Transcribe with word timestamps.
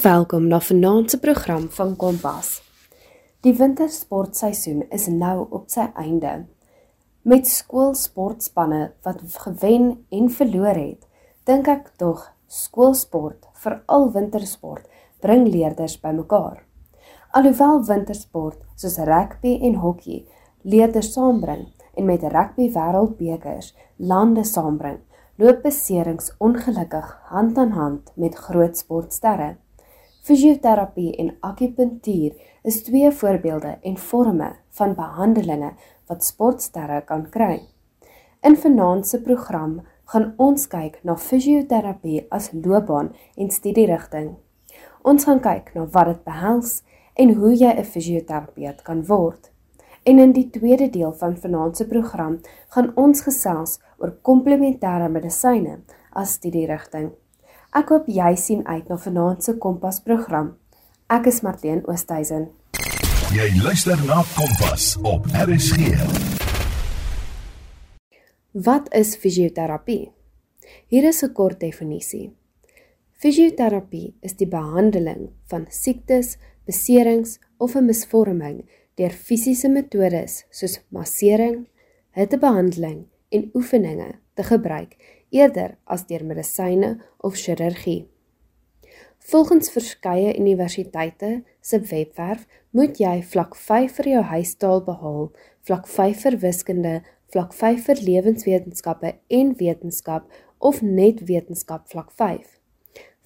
welkom 0.00 0.46
na 0.48 0.60
vanaand 0.60 1.10
se 1.10 1.18
program 1.18 1.66
van 1.70 1.96
Kompas. 1.96 2.62
Die 3.44 3.52
wintersportseisoen 3.56 4.86
is 4.88 5.06
nou 5.12 5.46
op 5.50 5.66
sy 5.68 5.84
einde. 5.98 6.46
Met 7.22 7.48
skoolsportspanne 7.48 8.92
wat 9.04 9.20
gewen 9.44 10.06
en 10.08 10.30
verloor 10.32 10.78
het, 10.78 11.04
dink 11.44 11.68
ek 11.68 11.92
tog 12.00 12.22
skoolsport, 12.48 13.44
veral 13.60 14.08
wintersport, 14.16 14.88
bring 15.20 15.48
leerders 15.52 15.98
bymekaar. 16.00 16.62
Alhoewel 17.36 17.84
wintersport 17.84 18.62
soos 18.80 18.96
rugby 19.04 19.58
en 19.68 19.82
hokkie 19.84 20.22
leerders 20.62 21.12
saambring 21.12 21.66
en 21.92 22.08
met 22.08 22.24
rugby 22.24 22.70
wêreldbekers 22.72 23.74
lande 23.96 24.46
saambring, 24.48 25.02
loop 25.36 25.60
beserings 25.66 26.32
ongelukkig 26.38 27.18
hand 27.34 27.58
aan 27.58 27.76
hand 27.76 28.14
met 28.16 28.46
groot 28.48 28.80
sportsterre. 28.80 29.58
Fisioterapie 30.20 31.14
en 31.16 31.30
akupunktuur 31.40 32.34
is 32.62 32.82
twee 32.84 33.10
voorbeelde 33.10 33.78
en 33.82 33.96
forme 33.96 34.50
van 34.76 34.94
behandelinge 34.94 35.70
wat 36.10 36.24
sportsterre 36.24 37.00
kan 37.08 37.22
kry. 37.32 37.62
In 38.44 38.56
vanaand 38.56 39.08
se 39.08 39.20
program 39.24 39.78
gaan 40.12 40.34
ons 40.36 40.66
kyk 40.68 40.98
na 41.08 41.16
fisioterapie 41.16 42.26
as 42.28 42.50
loopbaan 42.52 43.14
en 43.36 43.48
studierigting. 43.50 44.34
Ons 45.02 45.24
gaan 45.24 45.40
kyk 45.40 45.72
na 45.74 45.86
wat 45.94 46.12
dit 46.12 46.20
behels 46.28 46.82
en 47.16 47.34
hoe 47.40 47.54
jy 47.54 47.72
'n 47.72 47.84
fisioterapeut 47.84 48.82
kan 48.82 49.06
word. 49.06 49.50
En 50.04 50.18
in 50.18 50.32
die 50.32 50.50
tweede 50.50 50.90
deel 50.90 51.12
van 51.12 51.36
vanaand 51.36 51.76
se 51.76 51.86
program 51.86 52.40
gaan 52.68 52.92
ons 52.96 53.20
gesels 53.22 53.80
oor 53.98 54.12
komplementêre 54.22 55.08
medisyne 55.08 55.80
as 56.12 56.32
studierigting. 56.32 57.10
Ek 57.70 57.92
hoop 57.94 58.08
jy 58.10 58.32
sien 58.34 58.64
uit 58.66 58.88
na 58.90 58.96
vanaand 58.98 59.44
se 59.46 59.52
Kompas 59.62 60.00
program. 60.02 60.48
Ek 61.06 61.28
is 61.30 61.36
Marlene 61.46 61.84
Oosthuizen. 61.86 62.48
Jy 63.30 63.44
luister 63.62 64.00
na 64.08 64.24
Kompas 64.32 64.96
op 65.06 65.28
RSG. 65.30 65.92
Wat 68.66 68.90
is 68.90 69.14
fisioterapie? 69.14 70.10
Hier 70.90 71.06
is 71.12 71.22
'n 71.22 71.32
kort 71.32 71.60
definisie. 71.60 72.32
Fisioterapie 73.22 74.16
is 74.20 74.34
die 74.34 74.48
behandeling 74.48 75.30
van 75.46 75.66
siektes, 75.70 76.38
beserings 76.66 77.38
of 77.58 77.76
'n 77.76 77.86
misvorming 77.86 78.66
deur 78.96 79.10
fisiese 79.10 79.68
metodes 79.68 80.44
soos 80.50 80.80
massering, 80.88 81.68
hittebehandeling 82.10 83.06
en 83.28 83.50
oefeninge 83.54 84.18
te 84.34 84.42
gebruik 84.42 84.96
eerder 85.30 85.76
as 85.84 86.06
deur 86.06 86.24
medisyne 86.24 86.98
of 87.18 87.36
chirurgie. 87.36 88.08
Volgens 89.30 89.70
verskeie 89.70 90.34
universiteite 90.38 91.42
se 91.60 91.80
webwerf 91.80 92.46
moet 92.70 92.98
jy 92.98 93.20
vlak 93.22 93.56
5 93.56 93.98
vir 93.98 94.08
jou 94.14 94.22
huistaal 94.32 94.80
behaal, 94.84 95.28
vlak 95.66 95.86
5 95.86 96.24
vir 96.24 96.38
wiskunde, 96.44 96.94
vlak 97.30 97.52
5 97.54 97.84
vir 97.86 98.00
lewenswetenskappe 98.08 99.12
en 99.28 99.52
wetenskap 99.60 100.26
of 100.58 100.80
net 100.82 101.22
wetenskap 101.28 101.86
vlak 101.92 102.10
5. 102.16 102.58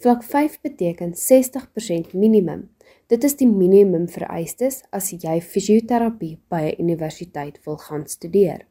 Vlak 0.03 0.25
5 0.27 0.61
beteken 0.67 1.15
60% 1.15 2.13
minimum. 2.13 2.69
Dit 3.07 3.25
is 3.25 3.37
die 3.41 3.49
minimum 3.49 4.09
vereistes 4.09 4.83
as 4.93 5.13
jy 5.13 5.41
fisioterapie 5.41 6.39
by 6.51 6.63
'n 6.69 6.83
universiteit 6.85 7.61
wil 7.65 7.77
gaan 7.77 8.07
studeer. 8.07 8.67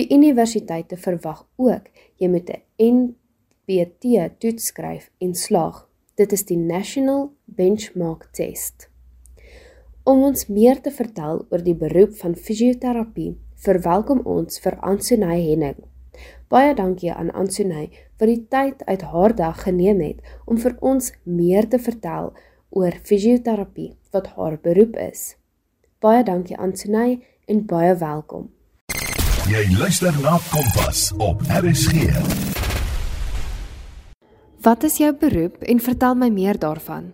Die 0.00 0.06
universiteite 0.08 0.96
verwag 0.96 1.42
ook 1.60 1.88
jy 2.16 2.28
moet 2.32 2.48
'n 2.50 2.62
NBT 2.78 4.30
toets 4.38 4.66
skryf 4.66 5.10
en 5.18 5.34
slaag. 5.34 5.88
Dit 6.14 6.32
is 6.32 6.44
die 6.44 6.56
National 6.56 7.32
Benchmark 7.44 8.28
Test. 8.32 8.88
Om 10.04 10.22
ons 10.22 10.46
meer 10.46 10.80
te 10.80 10.90
vertel 10.90 11.46
oor 11.50 11.62
die 11.62 11.74
beroep 11.74 12.14
van 12.16 12.34
fisioterapie, 12.34 13.36
verwelkom 13.54 14.20
ons 14.24 14.60
vir 14.60 14.78
Ansonay 14.80 15.42
Henning. 15.42 15.84
Baie 16.48 16.74
dankie 16.74 17.12
aan 17.12 17.30
Ansonay 17.30 17.90
vir 18.16 18.26
die 18.26 18.46
tyd 18.48 18.84
uit 18.84 19.02
haar 19.02 19.36
dag 19.36 19.62
geneem 19.62 20.00
het 20.00 20.24
om 20.46 20.56
vir 20.58 20.76
ons 20.80 21.12
meer 21.24 21.68
te 21.68 21.78
vertel 21.78 22.32
oor 22.70 22.92
fisioterapie 23.04 23.92
wat 24.10 24.26
haar 24.26 24.58
beroep 24.62 24.96
is. 24.96 25.36
Baie 26.00 26.24
dankie 26.24 26.56
Ansonay 26.56 27.20
en 27.46 27.66
baie 27.66 27.94
welkom. 27.94 28.50
Jy 29.50 29.62
luister 29.74 30.14
na 30.22 30.36
Kompas 30.52 31.08
op 31.18 31.40
RSG. 31.50 32.12
Wat 34.62 34.86
is 34.86 35.00
jou 35.02 35.10
beroep 35.18 35.64
en 35.66 35.82
vertel 35.82 36.14
my 36.14 36.28
meer 36.30 36.60
daarvan? 36.62 37.08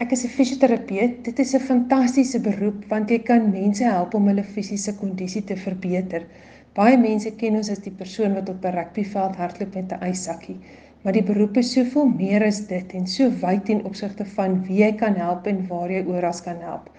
Ek 0.00 0.14
is 0.16 0.24
'n 0.24 0.32
fisioterapeut. 0.32 1.20
Dit 1.24 1.38
is 1.38 1.52
'n 1.54 1.60
fantastiese 1.60 2.40
beroep 2.40 2.88
want 2.88 3.10
jy 3.10 3.18
kan 3.18 3.50
mense 3.50 3.84
help 3.84 4.14
om 4.14 4.26
hulle 4.26 4.42
fisiese 4.42 4.96
kondisie 4.96 5.44
te 5.44 5.56
verbeter. 5.56 6.24
Baie 6.72 6.96
mense 6.96 7.30
ken 7.36 7.56
ons 7.56 7.70
as 7.70 7.84
die 7.84 7.92
persoon 7.92 8.34
wat 8.34 8.48
op 8.48 8.64
'n 8.64 8.74
rugbyveld 8.74 9.36
hardloop 9.36 9.74
met 9.74 9.92
'n 9.92 10.04
ysakkie, 10.10 10.56
maar 11.02 11.12
die 11.12 11.22
beroep 11.22 11.56
is 11.56 11.72
soveel 11.72 12.06
meer 12.06 12.42
as 12.42 12.66
dit 12.66 12.94
en 12.94 13.06
so 13.06 13.30
wyd 13.30 13.64
ten 13.64 13.84
opsigte 13.84 14.24
van 14.24 14.64
wie 14.64 14.78
jy 14.78 14.92
kan 14.92 15.14
help 15.14 15.46
en 15.46 15.66
waar 15.68 15.90
jy 15.90 16.04
oral 16.06 16.40
kan 16.44 16.60
help. 16.60 16.90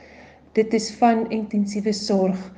Dit 0.53 0.73
is 0.73 0.91
van 0.91 1.29
intensiewe 1.31 1.93
sorg 1.93 2.51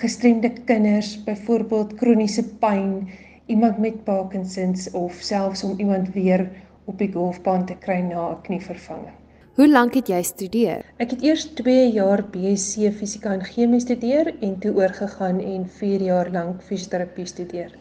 gestremde 0.00 0.52
kinders, 0.64 1.16
byvoorbeeld 1.24 1.94
kroniese 1.94 2.44
pyn, 2.44 3.08
iemand 3.46 3.78
met 3.78 4.04
Parkinsons 4.04 4.90
of 4.90 5.12
selfs 5.20 5.64
om 5.64 5.78
iemand 5.78 6.12
weer 6.12 6.50
op 6.84 6.98
die 6.98 7.12
golfbaan 7.12 7.66
te 7.66 7.74
kry 7.74 8.00
na 8.00 8.30
'n 8.30 8.40
knievervanging. 8.42 9.16
Hoe 9.52 9.68
lank 9.68 9.94
het 9.94 10.08
jy 10.08 10.22
studeer? 10.22 10.84
Ek 10.96 11.10
het 11.10 11.22
eers 11.22 11.44
2 11.58 11.90
jaar 11.92 12.22
BSc 12.24 12.88
Fisika 12.96 13.32
en 13.32 13.44
Chemie 13.44 13.80
studeer 13.80 14.34
en 14.40 14.58
toe 14.58 14.72
oorgegaan 14.74 15.40
en 15.40 15.66
4 15.68 16.02
jaar 16.02 16.30
lank 16.32 16.62
fisioterapie 16.62 17.26
studeer. 17.26 17.74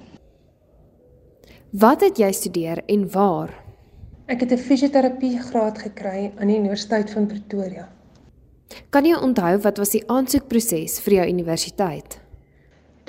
Wat 1.71 2.01
het 2.01 2.17
jy 2.17 2.31
studeer 2.31 2.83
en 2.85 3.11
waar? 3.11 3.53
Ek 4.27 4.39
het 4.39 4.51
'n 4.51 4.57
fisioterapie 4.57 5.39
graad 5.39 5.77
gekry 5.79 6.31
aan 6.37 6.47
die 6.47 6.57
Universiteit 6.57 7.11
van 7.11 7.27
Pretoria. 7.27 7.87
Kan 8.89 9.05
jy 9.05 9.15
onthou 9.15 9.57
wat 9.63 9.77
was 9.77 9.93
die 9.95 10.03
aansoekproses 10.07 10.99
vir 11.05 11.13
jou 11.13 11.29
universiteit? 11.29 12.19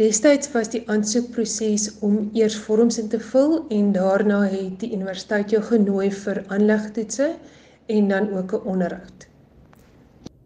Destyds 0.01 0.49
was 0.55 0.71
die 0.73 0.83
aansoekproses 0.89 1.91
om 2.01 2.31
eers 2.35 2.57
vorms 2.65 2.97
in 2.99 3.11
te 3.13 3.21
vul 3.21 3.59
en 3.71 3.91
daarna 3.93 4.41
het 4.49 4.79
die 4.81 4.93
universiteit 4.97 5.53
jou 5.53 5.61
genooi 5.63 6.09
vir 6.11 6.41
aanlegtoetse 6.49 7.35
en 7.93 8.09
dan 8.09 8.31
ook 8.33 8.55
'n 8.55 8.67
onderhoud. 8.73 9.29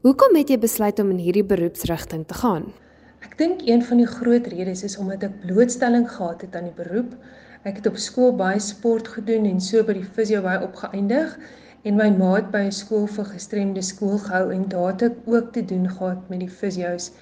Hoekom 0.03 0.37
het 0.37 0.49
jy 0.49 0.59
besluit 0.59 0.99
om 0.99 1.11
in 1.11 1.19
hierdie 1.19 1.45
beroepsrigting 1.45 2.27
te 2.27 2.35
gaan? 2.35 2.73
Ek 3.21 3.39
dink 3.39 3.63
een 3.67 3.83
van 3.83 3.97
die 3.97 4.07
groot 4.07 4.47
redes 4.47 4.83
is 4.83 4.97
omdat 4.97 5.23
ek 5.23 5.41
blootstelling 5.47 6.11
gehad 6.11 6.41
het 6.41 6.57
aan 6.57 6.65
die 6.65 6.77
beroep. 6.77 7.15
Ek 7.63 7.77
het 7.77 7.87
op 7.87 7.97
skool 7.97 8.35
baie 8.37 8.61
sport 8.61 9.09
gedoen 9.09 9.47
en 9.47 9.61
so 9.61 9.83
by 9.83 9.93
die 9.93 10.09
fisio 10.15 10.43
baie 10.43 10.63
opgeëindig 10.63 11.39
en 11.87 11.95
my 11.95 12.09
maat 12.11 12.51
by 12.51 12.65
'n 12.67 12.73
skool 12.75 13.07
vir 13.17 13.27
gestremde 13.33 13.83
skool 13.83 14.19
gehou 14.19 14.53
en 14.55 14.69
daar 14.69 14.93
het 14.93 15.03
ek 15.03 15.17
ook 15.27 15.53
te 15.53 15.65
doen 15.65 15.89
gehad 15.89 16.31
met 16.31 16.41
die 16.41 16.55
fisios 16.61 17.13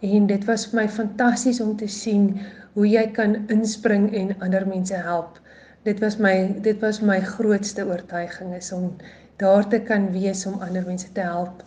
en 0.00 0.26
dit 0.26 0.44
was 0.44 0.66
vir 0.66 0.80
my 0.80 0.88
fantasties 0.88 1.60
om 1.60 1.76
te 1.76 1.86
sien 1.86 2.40
hoe 2.74 2.86
jy 2.86 3.06
kan 3.14 3.36
inspring 3.48 4.14
en 4.14 4.34
ander 4.40 4.66
mense 4.66 4.94
help. 4.94 5.38
Dit 5.84 6.00
was 6.00 6.18
my 6.18 6.54
dit 6.62 6.80
was 6.80 7.00
my 7.00 7.20
grootste 7.20 7.86
oortuiging 7.86 8.54
is 8.54 8.72
om 8.72 8.96
daar 9.36 9.68
te 9.68 9.80
kan 9.80 10.10
wees 10.12 10.46
om 10.46 10.60
ander 10.60 10.86
mense 10.86 11.12
te 11.12 11.20
help. 11.20 11.62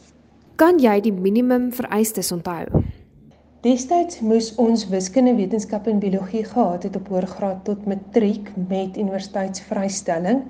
Kan 0.55 0.79
jy 0.79 0.99
die 1.01 1.13
minimum 1.13 1.71
vereistes 1.71 2.31
onthou? 2.31 2.65
Destyds 3.61 4.19
moes 4.25 4.55
ons 4.55 4.87
wiskunde, 4.89 5.35
wetenskap 5.35 5.87
en 5.87 5.99
biologie 5.99 6.43
gehad 6.43 6.83
het 6.83 6.95
op 6.95 7.07
hoërgraad 7.07 7.63
tot 7.63 7.85
matriek 7.85 8.51
met 8.55 8.97
universiteitsvrystelling 8.97 10.43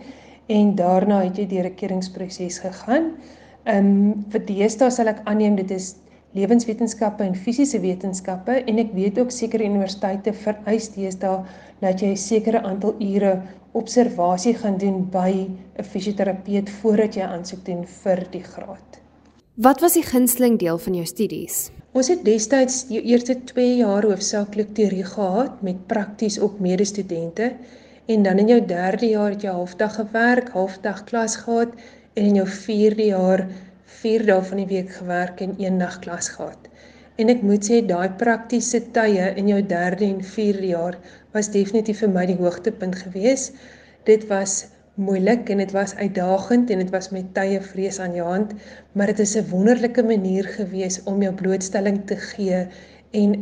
en 0.55 0.75
daarna 0.75 1.21
het 1.23 1.37
jy 1.37 1.47
deur 1.47 1.69
'n 1.69 1.75
keringproses 1.75 2.59
gegaan. 2.59 3.11
Ehm 3.63 3.85
um, 3.85 4.25
vir 4.31 4.45
deesdae 4.45 4.91
sal 4.91 5.07
ek 5.07 5.21
aanneem 5.25 5.55
dit 5.55 5.71
is 5.71 5.95
lewenswetenskappe 6.33 7.23
en 7.23 7.35
fisiese 7.35 7.79
wetenskappe 7.83 8.63
en 8.65 8.79
ek 8.79 8.93
weet 8.95 9.19
ook 9.19 9.31
sekere 9.31 9.67
universiteite 9.67 10.33
vereis 10.33 10.89
deesdae 10.95 11.43
dat 11.81 12.01
jy 12.01 12.11
'n 12.11 12.17
sekere 12.17 12.61
aantal 12.61 12.95
ure 12.99 13.41
observasie 13.73 14.53
gaan 14.53 14.77
doen 14.77 15.09
by 15.11 15.31
'n 15.79 15.83
fisioterapeut 15.83 16.69
voordat 16.69 17.15
jy 17.15 17.21
aansoek 17.23 17.65
doen 17.65 17.85
vir 17.85 18.27
die 18.31 18.43
graad. 18.43 18.99
Wat 19.55 19.81
was 19.81 19.93
die 19.93 20.03
gunsteling 20.03 20.59
deel 20.59 20.77
van 20.77 20.93
jou 20.93 21.05
studies? 21.05 21.71
Ons 21.91 22.07
het 22.07 22.23
destyds 22.25 22.87
die 22.87 23.01
eerste 23.01 23.35
2 23.43 23.75
jaar 23.75 24.03
hoofsaaklik 24.03 24.73
teorie 24.73 25.03
gehad 25.03 25.61
met 25.61 25.87
prakties 25.87 26.39
op 26.39 26.59
medestudente 26.59 27.51
en 28.11 28.23
dan 28.23 28.39
in 28.43 28.49
jou 28.51 28.61
3de 28.69 29.09
jaar 29.13 29.31
het 29.31 29.43
jy 29.45 29.51
halfdag 29.55 29.93
gewerk, 29.95 30.49
halfdag 30.55 31.03
klas 31.07 31.35
gehad 31.43 31.75
en 32.13 32.25
in 32.27 32.39
jou 32.41 32.47
4de 32.47 33.05
jaar 33.07 33.45
4 34.01 34.25
dae 34.27 34.43
van 34.49 34.59
die 34.59 34.67
week 34.71 34.91
gewerk 34.97 35.43
en 35.45 35.53
een 35.59 35.77
dag 35.79 35.99
klas 36.03 36.29
gehad. 36.35 36.67
En 37.21 37.29
ek 37.31 37.43
moet 37.45 37.67
sê 37.69 37.79
daai 37.85 38.09
praktiese 38.19 38.81
tye 38.95 39.29
in 39.39 39.51
jou 39.51 39.59
3de 39.73 40.09
en 40.09 40.23
4de 40.33 40.71
jaar 40.73 40.97
was 41.35 41.51
definitief 41.53 42.01
vir 42.03 42.11
my 42.15 42.25
die 42.27 42.39
hoogtepunt 42.39 42.97
geweest. 43.03 43.55
Dit 44.09 44.25
was 44.31 44.65
moeilik 44.99 45.49
en 45.49 45.61
dit 45.63 45.71
was 45.71 45.95
uitdagend 45.95 46.73
en 46.73 46.81
dit 46.83 46.91
was 46.91 47.11
met 47.15 47.29
tye 47.37 47.61
vrees 47.63 47.99
aan 48.03 48.17
jou 48.17 48.27
hand, 48.27 48.51
maar 48.91 49.13
dit 49.13 49.19
is 49.19 49.37
'n 49.37 49.49
wonderlike 49.53 50.03
manier 50.03 50.49
gewees 50.57 51.03
om 51.03 51.21
jou 51.21 51.33
blootstelling 51.33 52.01
te 52.05 52.15
gee 52.15 52.67
en 53.11 53.37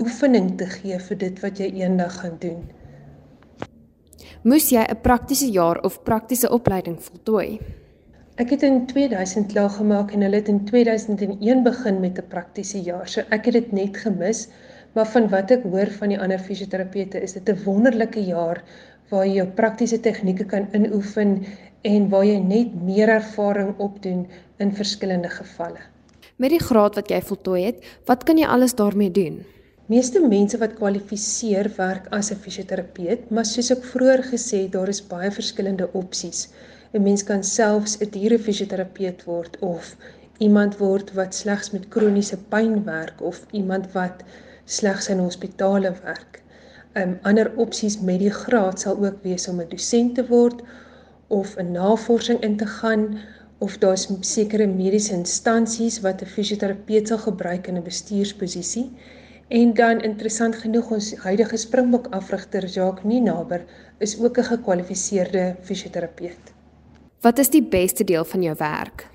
oefening 0.00 0.56
te 0.58 0.66
gee 0.66 0.98
vir 0.98 1.18
dit 1.18 1.40
wat 1.40 1.58
jy 1.58 1.72
eendag 1.82 2.20
gaan 2.20 2.36
doen. 2.38 2.62
Moes 4.42 4.72
jy 4.74 4.82
'n 4.82 4.98
praktiese 5.02 5.46
jaar 5.54 5.78
of 5.86 6.02
praktiese 6.02 6.48
opleiding 6.50 6.96
voltooi? 6.98 7.60
Ek 8.42 8.50
het 8.50 8.62
in 8.66 8.86
2000 8.86 9.52
klaar 9.52 9.70
gemaak 9.70 10.10
en 10.12 10.24
hulle 10.26 10.40
het 10.40 10.48
in 10.48 10.64
2001 10.64 11.62
begin 11.62 12.00
met 12.00 12.18
'n 12.18 12.26
praktiese 12.28 12.80
jaar. 12.82 13.08
So 13.08 13.20
ek 13.30 13.44
het 13.44 13.54
dit 13.54 13.72
net 13.72 13.96
gemis, 13.96 14.48
maar 14.94 15.06
van 15.06 15.28
wat 15.28 15.50
ek 15.50 15.62
hoor 15.62 15.86
van 15.86 16.08
die 16.08 16.18
ander 16.18 16.38
fisioterapeute 16.38 17.22
is 17.22 17.32
dit 17.32 17.48
'n 17.48 17.62
wonderlike 17.64 18.20
jaar 18.20 18.64
waar 19.10 19.26
jy 19.26 19.34
jou 19.34 19.46
praktiese 19.46 20.00
tegnieke 20.00 20.44
kan 20.44 20.66
inoefen 20.72 21.44
en 21.82 22.08
waar 22.08 22.24
jy 22.24 22.38
net 22.38 22.82
meer 22.82 23.08
ervaring 23.08 23.78
opdoen 23.78 24.26
in 24.58 24.74
verskillende 24.74 25.28
gevalle. 25.28 25.80
Met 26.36 26.50
die 26.50 26.60
graad 26.60 26.94
wat 26.94 27.08
jy 27.08 27.20
voltooi 27.20 27.64
het, 27.64 27.84
wat 28.06 28.24
kan 28.24 28.38
jy 28.38 28.46
alles 28.46 28.74
daarmee 28.74 29.10
doen? 29.10 29.44
Meeste 29.92 30.20
mense 30.24 30.56
wat 30.60 30.76
kwalifiseer 30.78 31.68
werk 31.76 32.04
as 32.18 32.30
'n 32.32 32.38
fisioterapeut, 32.44 33.24
maar 33.34 33.44
soos 33.44 33.68
ek 33.74 33.82
vroeër 33.92 34.22
gesê 34.28 34.60
daar 34.74 34.88
is 34.92 35.00
baie 35.10 35.30
verskillende 35.38 35.88
opsies. 36.00 36.40
'n 36.94 37.02
Mens 37.06 37.22
kan 37.30 37.42
selfs 37.48 37.96
'n 37.98 38.08
dierefisioterapeut 38.14 39.24
word 39.26 39.58
of 39.60 39.96
iemand 40.46 40.78
word 40.78 41.12
wat 41.18 41.34
slegs 41.34 41.70
met 41.74 41.88
kroniese 41.94 42.38
pyn 42.54 42.74
werk 42.84 43.20
of 43.30 43.44
iemand 43.60 43.92
wat 43.98 44.24
slegs 44.78 45.08
in 45.08 45.18
hospitale 45.18 45.92
werk. 46.04 46.42
Um 47.00 47.18
ander 47.30 47.52
opsies 47.64 48.00
met 48.00 48.20
die 48.24 48.34
graad 48.42 48.80
sal 48.80 48.96
ook 49.04 49.18
wees 49.28 49.48
om 49.48 49.60
'n 49.60 49.68
dosent 49.68 50.14
te 50.14 50.24
word 50.34 50.62
of 51.28 51.56
'n 51.58 51.72
navorsing 51.72 52.40
in 52.40 52.56
te 52.56 52.66
gaan 52.66 53.18
of 53.58 53.78
daar's 53.78 54.08
sekere 54.20 54.66
mediese 54.66 55.12
instansies 55.12 56.00
wat 56.00 56.22
'n 56.22 56.34
fisioterapeut 56.36 57.08
sal 57.08 57.18
gebruik 57.18 57.66
in 57.66 57.76
'n 57.76 57.90
bestuursposisie. 57.90 58.88
En 59.52 59.74
dan 59.74 59.98
interessant 60.00 60.54
genoeg 60.56 60.86
ons 60.96 61.06
huidige 61.26 61.58
Springbok 61.60 62.06
afrigter 62.16 62.64
Jacques 62.64 63.04
Ninaber 63.04 63.64
is 63.98 64.14
ook 64.20 64.38
'n 64.38 64.44
gekwalifiseerde 64.44 65.56
fisioterapeut. 65.60 66.52
Wat 67.20 67.38
is 67.38 67.50
die 67.50 67.62
beste 67.62 68.04
deel 68.04 68.24
van 68.24 68.42
jou 68.42 68.54
werk? 68.58 69.08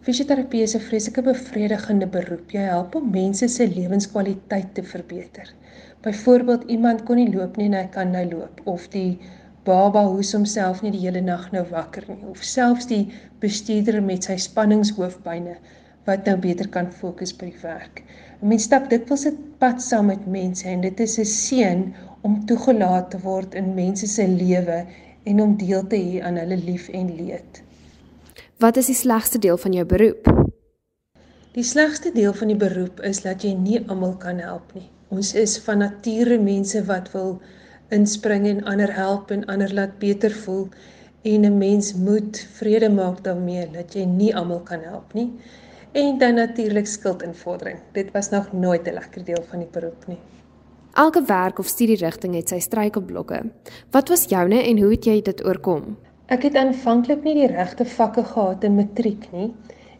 Fisioterapie 0.00 0.62
is 0.62 0.74
'n 0.74 0.80
vreeslike 0.80 1.22
bevredigende 1.22 2.06
beroep. 2.06 2.50
Jy 2.50 2.60
help 2.60 2.94
om 2.94 3.10
mense 3.10 3.48
se 3.48 3.68
lewenskwaliteit 3.68 4.74
te 4.74 4.82
verbeter. 4.82 5.54
Byvoorbeeld 6.00 6.62
iemand 6.66 7.02
kon 7.02 7.16
nie 7.16 7.34
loop 7.36 7.56
nie 7.56 7.66
en 7.66 7.74
hy 7.74 7.88
kan 7.90 8.10
nou 8.10 8.28
loop 8.30 8.60
of 8.64 8.88
die 8.88 9.18
baba 9.64 10.04
hoes 10.04 10.32
homself 10.32 10.82
nie 10.82 10.90
die 10.90 11.06
hele 11.06 11.20
nag 11.20 11.50
nou 11.52 11.64
wakker 11.70 12.04
nie 12.08 12.24
of 12.30 12.42
selfs 12.42 12.86
die 12.86 13.12
bestuurder 13.38 14.02
met 14.02 14.24
sy 14.24 14.36
spanningshoofpynne 14.36 15.56
wat 16.04 16.24
nou 16.24 16.36
beter 16.36 16.68
kan 16.68 16.92
fokus 16.92 17.36
by 17.36 17.44
die 17.44 17.62
werk. 17.62 18.02
'n 18.42 18.48
Mens 18.48 18.62
stap 18.62 18.88
dikwels 18.88 19.26
'n 19.28 19.36
pad 19.58 19.82
saam 19.82 20.06
met 20.06 20.26
mense 20.26 20.64
en 20.68 20.80
dit 20.80 21.00
is 21.00 21.18
'n 21.18 21.24
seën 21.24 21.94
om 22.22 22.46
toegelaat 22.46 23.10
te 23.10 23.18
word 23.20 23.54
in 23.54 23.74
mense 23.74 24.06
se 24.06 24.28
lewe 24.28 24.86
en 25.24 25.40
om 25.40 25.56
deel 25.56 25.86
te 25.86 25.96
hê 25.96 26.22
aan 26.22 26.36
hulle 26.36 26.56
lief 26.56 26.88
en 26.88 27.16
leed. 27.16 27.62
Wat 28.58 28.76
is 28.76 28.86
die 28.86 28.94
slegste 28.94 29.38
deel 29.38 29.56
van 29.56 29.72
jou 29.72 29.84
beroep? 29.84 30.50
Die 31.52 31.64
slegste 31.64 32.12
deel 32.14 32.32
van 32.32 32.48
die 32.48 32.56
beroep 32.56 33.00
is 33.00 33.22
dat 33.22 33.42
jy 33.42 33.52
nie 33.54 33.80
almal 33.86 34.16
kan 34.16 34.38
help 34.38 34.74
nie. 34.74 34.88
Ons 35.08 35.34
is 35.34 35.58
van 35.58 35.78
nature 35.78 36.38
mense 36.38 36.84
wat 36.84 37.12
wil 37.12 37.40
inspring 37.88 38.46
en 38.46 38.64
ander 38.64 38.92
help 38.94 39.30
en 39.30 39.44
ander 39.44 39.74
laat 39.74 39.98
beter 39.98 40.32
voel 40.44 40.68
en 41.22 41.44
'n 41.44 41.58
mens 41.58 41.94
moet 41.94 42.46
vrede 42.52 42.88
maak 42.88 43.24
daarmee 43.24 43.70
dat 43.72 43.94
jy 43.94 44.04
nie 44.04 44.34
almal 44.34 44.60
kan 44.60 44.80
help 44.80 45.14
nie. 45.14 45.30
En 45.92 46.18
dan 46.18 46.34
natuurlik 46.34 46.86
skuldinvordering. 46.86 47.78
Dit 47.92 48.10
was 48.12 48.30
nog 48.30 48.52
nooit 48.52 48.86
'n 48.86 48.92
lekker 48.92 49.24
deel 49.24 49.42
van 49.48 49.58
die 49.58 49.68
beroep 49.70 50.06
nie. 50.06 50.18
Elke 50.92 51.22
werk 51.22 51.58
of 51.58 51.66
studierigting 51.66 52.34
het 52.34 52.48
sy 52.48 52.58
struikelblokke. 52.58 53.42
Wat 53.90 54.08
was 54.08 54.24
joune 54.28 54.62
en 54.62 54.78
hoe 54.78 54.90
het 54.90 55.04
jy 55.04 55.22
dit 55.22 55.44
oorkom? 55.44 55.96
Ek 56.26 56.42
het 56.42 56.54
aanvanklik 56.54 57.22
nie 57.22 57.34
die 57.34 57.46
regte 57.46 57.84
vakke 57.84 58.24
gehad 58.24 58.64
in 58.64 58.74
matriek 58.74 59.28
nie 59.32 59.54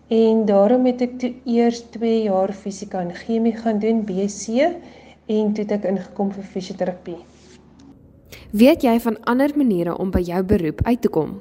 en 0.09 0.45
daarom 0.47 0.87
het 0.87 1.01
ek 1.01 1.19
toe 1.19 1.35
eers 1.45 1.81
2 1.91 2.23
jaar 2.23 2.53
fisika 2.53 3.01
en 3.01 3.15
chemie 3.15 3.57
gaan 3.57 3.79
doen 3.79 4.05
BSc 4.05 4.49
en 5.27 5.53
toe 5.55 5.65
het 5.65 5.73
ek 5.73 5.85
ingekom 5.85 6.33
vir 6.33 6.45
fisioterapie. 6.45 7.19
Weet 8.51 8.83
jy 8.83 9.01
van 9.01 9.21
ander 9.31 9.51
maniere 9.55 9.97
om 9.99 10.11
by 10.11 10.21
jou 10.27 10.43
beroep 10.43 10.83
uit 10.83 11.01
te 11.03 11.09
kom? 11.09 11.41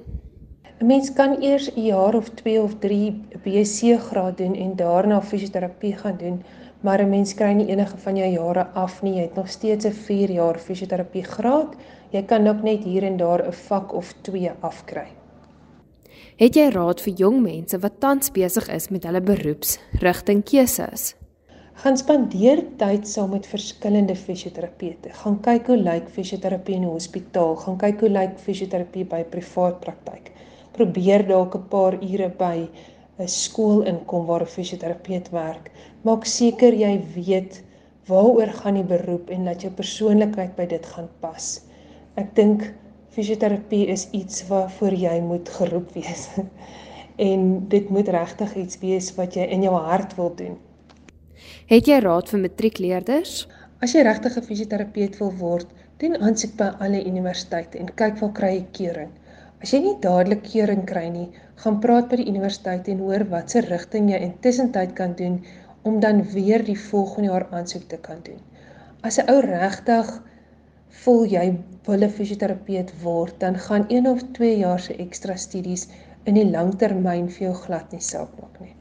'n 0.79 0.85
Mens 0.85 1.13
kan 1.13 1.41
eers 1.41 1.71
'n 1.75 1.81
jaar 1.81 2.15
of 2.15 2.29
2 2.29 2.61
of 2.61 2.73
3 2.79 3.21
BSc 3.43 3.99
graad 3.99 4.37
doen 4.37 4.55
en 4.55 4.75
daarna 4.75 5.21
fisioterapie 5.21 5.95
gaan 5.95 6.17
doen, 6.17 6.43
maar 6.81 7.01
'n 7.01 7.09
mens 7.09 7.33
kry 7.33 7.51
nie 7.51 7.67
enige 7.67 7.97
van 7.97 8.15
jou 8.15 8.29
jare 8.31 8.67
af 8.73 9.01
nie. 9.01 9.13
Jy 9.13 9.21
het 9.21 9.35
nog 9.35 9.49
steeds 9.49 9.85
'n 9.85 9.91
4 9.91 10.31
jaar 10.31 10.57
fisioterapie 10.57 11.23
graad. 11.23 11.75
Jy 12.09 12.23
kan 12.23 12.47
ook 12.47 12.61
net 12.61 12.83
hier 12.83 13.03
en 13.03 13.17
daar 13.17 13.47
'n 13.47 13.51
vak 13.51 13.93
of 13.93 14.13
2 14.21 14.51
afkry. 14.59 15.07
Het 16.35 16.55
jy 16.55 16.69
raad 16.69 17.01
vir 17.01 17.13
jong 17.13 17.41
mense 17.41 17.79
wat 17.79 17.99
tans 17.99 18.31
besig 18.31 18.67
is 18.69 18.89
met 18.89 19.03
hulle 19.03 19.21
beroepsrigtingkeuses? 19.21 21.15
gaan 21.79 21.97
spandeer 21.97 22.59
tyd 22.77 23.07
saam 23.07 23.29
met 23.29 23.47
verskillende 23.47 24.15
fisioterapeute. 24.15 25.09
Gaan 25.21 25.37
kyk 25.39 25.67
hoe 25.67 25.77
lyk 25.77 26.09
fisioterapie 26.09 26.75
in 26.75 26.83
'n 26.83 26.91
hospitaal, 26.91 27.55
gaan 27.55 27.77
kyk 27.77 27.99
hoe 27.99 28.09
lyk 28.09 28.33
fisioterapie 28.39 29.05
by 29.05 29.23
privaat 29.23 29.79
praktyk. 29.79 30.31
Probeer 30.77 31.25
dalk 31.27 31.55
'n 31.55 31.67
paar 31.69 31.93
ure 32.01 32.29
by 32.29 32.67
'n 33.19 33.27
skool 33.27 33.81
inkom 33.91 34.25
waar 34.25 34.41
'n 34.41 34.53
fisioterapeut 34.57 35.29
werk. 35.29 35.71
Maak 36.03 36.25
seker 36.25 36.73
jy 36.73 37.01
weet 37.15 37.63
waaroor 38.07 38.51
gaan 38.61 38.73
die 38.73 38.83
beroep 38.83 39.29
en 39.29 39.45
dat 39.45 39.61
jou 39.61 39.71
persoonlikheid 39.71 40.55
by 40.55 40.65
dit 40.65 40.85
gaan 40.85 41.09
pas. 41.19 41.61
Ek 42.15 42.35
dink 42.35 42.73
fisioterapie 43.09 43.87
is 43.87 44.07
iets 44.11 44.47
waarvoor 44.47 44.93
jy 44.93 45.19
moet 45.21 45.49
geroep 45.49 45.93
wees. 45.93 46.29
en 47.29 47.67
dit 47.67 47.89
moet 47.89 48.07
regtig 48.07 48.55
iets 48.55 48.79
wees 48.79 49.11
wat 49.15 49.35
jy 49.35 49.45
in 49.51 49.63
jou 49.67 49.75
hart 49.75 50.15
wil 50.15 50.31
doen. 50.35 50.57
Het 51.69 51.87
jy 51.87 51.99
raad 52.03 52.29
vir 52.31 52.39
matriekleerders? 52.39 53.33
As 53.83 53.93
jy 53.95 54.03
regtig 54.07 54.37
'n 54.37 54.43
fisioterapeut 54.43 55.19
wil 55.19 55.33
word, 55.39 55.67
doen 55.99 56.15
aansoek 56.15 56.55
by 56.57 56.69
alle 56.79 57.03
universiteite 57.03 57.77
en 57.77 57.91
kyk 58.01 58.19
waar 58.21 58.31
kry 58.31 58.53
jy 58.53 58.65
keuring. 58.71 59.11
As 59.63 59.73
jy 59.73 59.79
nie 59.83 59.95
dadelik 60.03 60.45
keuring 60.47 60.85
kry 60.89 61.07
nie, 61.11 61.25
gaan 61.63 61.79
praat 61.83 62.05
by 62.11 62.19
die 62.21 62.29
universiteit 62.31 62.87
en 62.91 63.01
hoor 63.03 63.25
watter 63.33 63.65
rigting 63.71 64.07
jy 64.11 64.19
intussen 64.27 64.71
tyd 64.77 64.93
kan 64.99 65.15
doen 65.19 65.35
om 65.89 65.99
dan 66.05 66.21
weer 66.33 66.63
die 66.63 66.77
volgende 66.79 67.31
jaar 67.31 67.47
aansoek 67.57 67.89
te 67.91 67.99
kan 68.07 68.23
doen. 68.29 68.39
As 69.03 69.19
'n 69.19 69.27
ou 69.33 69.39
regtig 69.47 70.13
voel 71.03 71.25
jy 71.35 71.45
wil 71.89 72.07
'n 72.07 72.15
fisioterapeut 72.19 72.93
word, 73.03 73.35
dan 73.43 73.59
gaan 73.67 73.85
1 73.89 74.07
of 74.07 74.23
2 74.39 74.55
jaar 74.63 74.79
se 74.79 74.95
ekstra 75.07 75.35
studies 75.35 75.87
in 76.25 76.35
die 76.39 76.49
langtermyn 76.55 77.29
vir 77.29 77.47
jou 77.49 77.55
glad 77.65 77.91
nie 77.91 78.05
saak 78.11 78.31
maak 78.41 78.59
nie. 78.61 78.75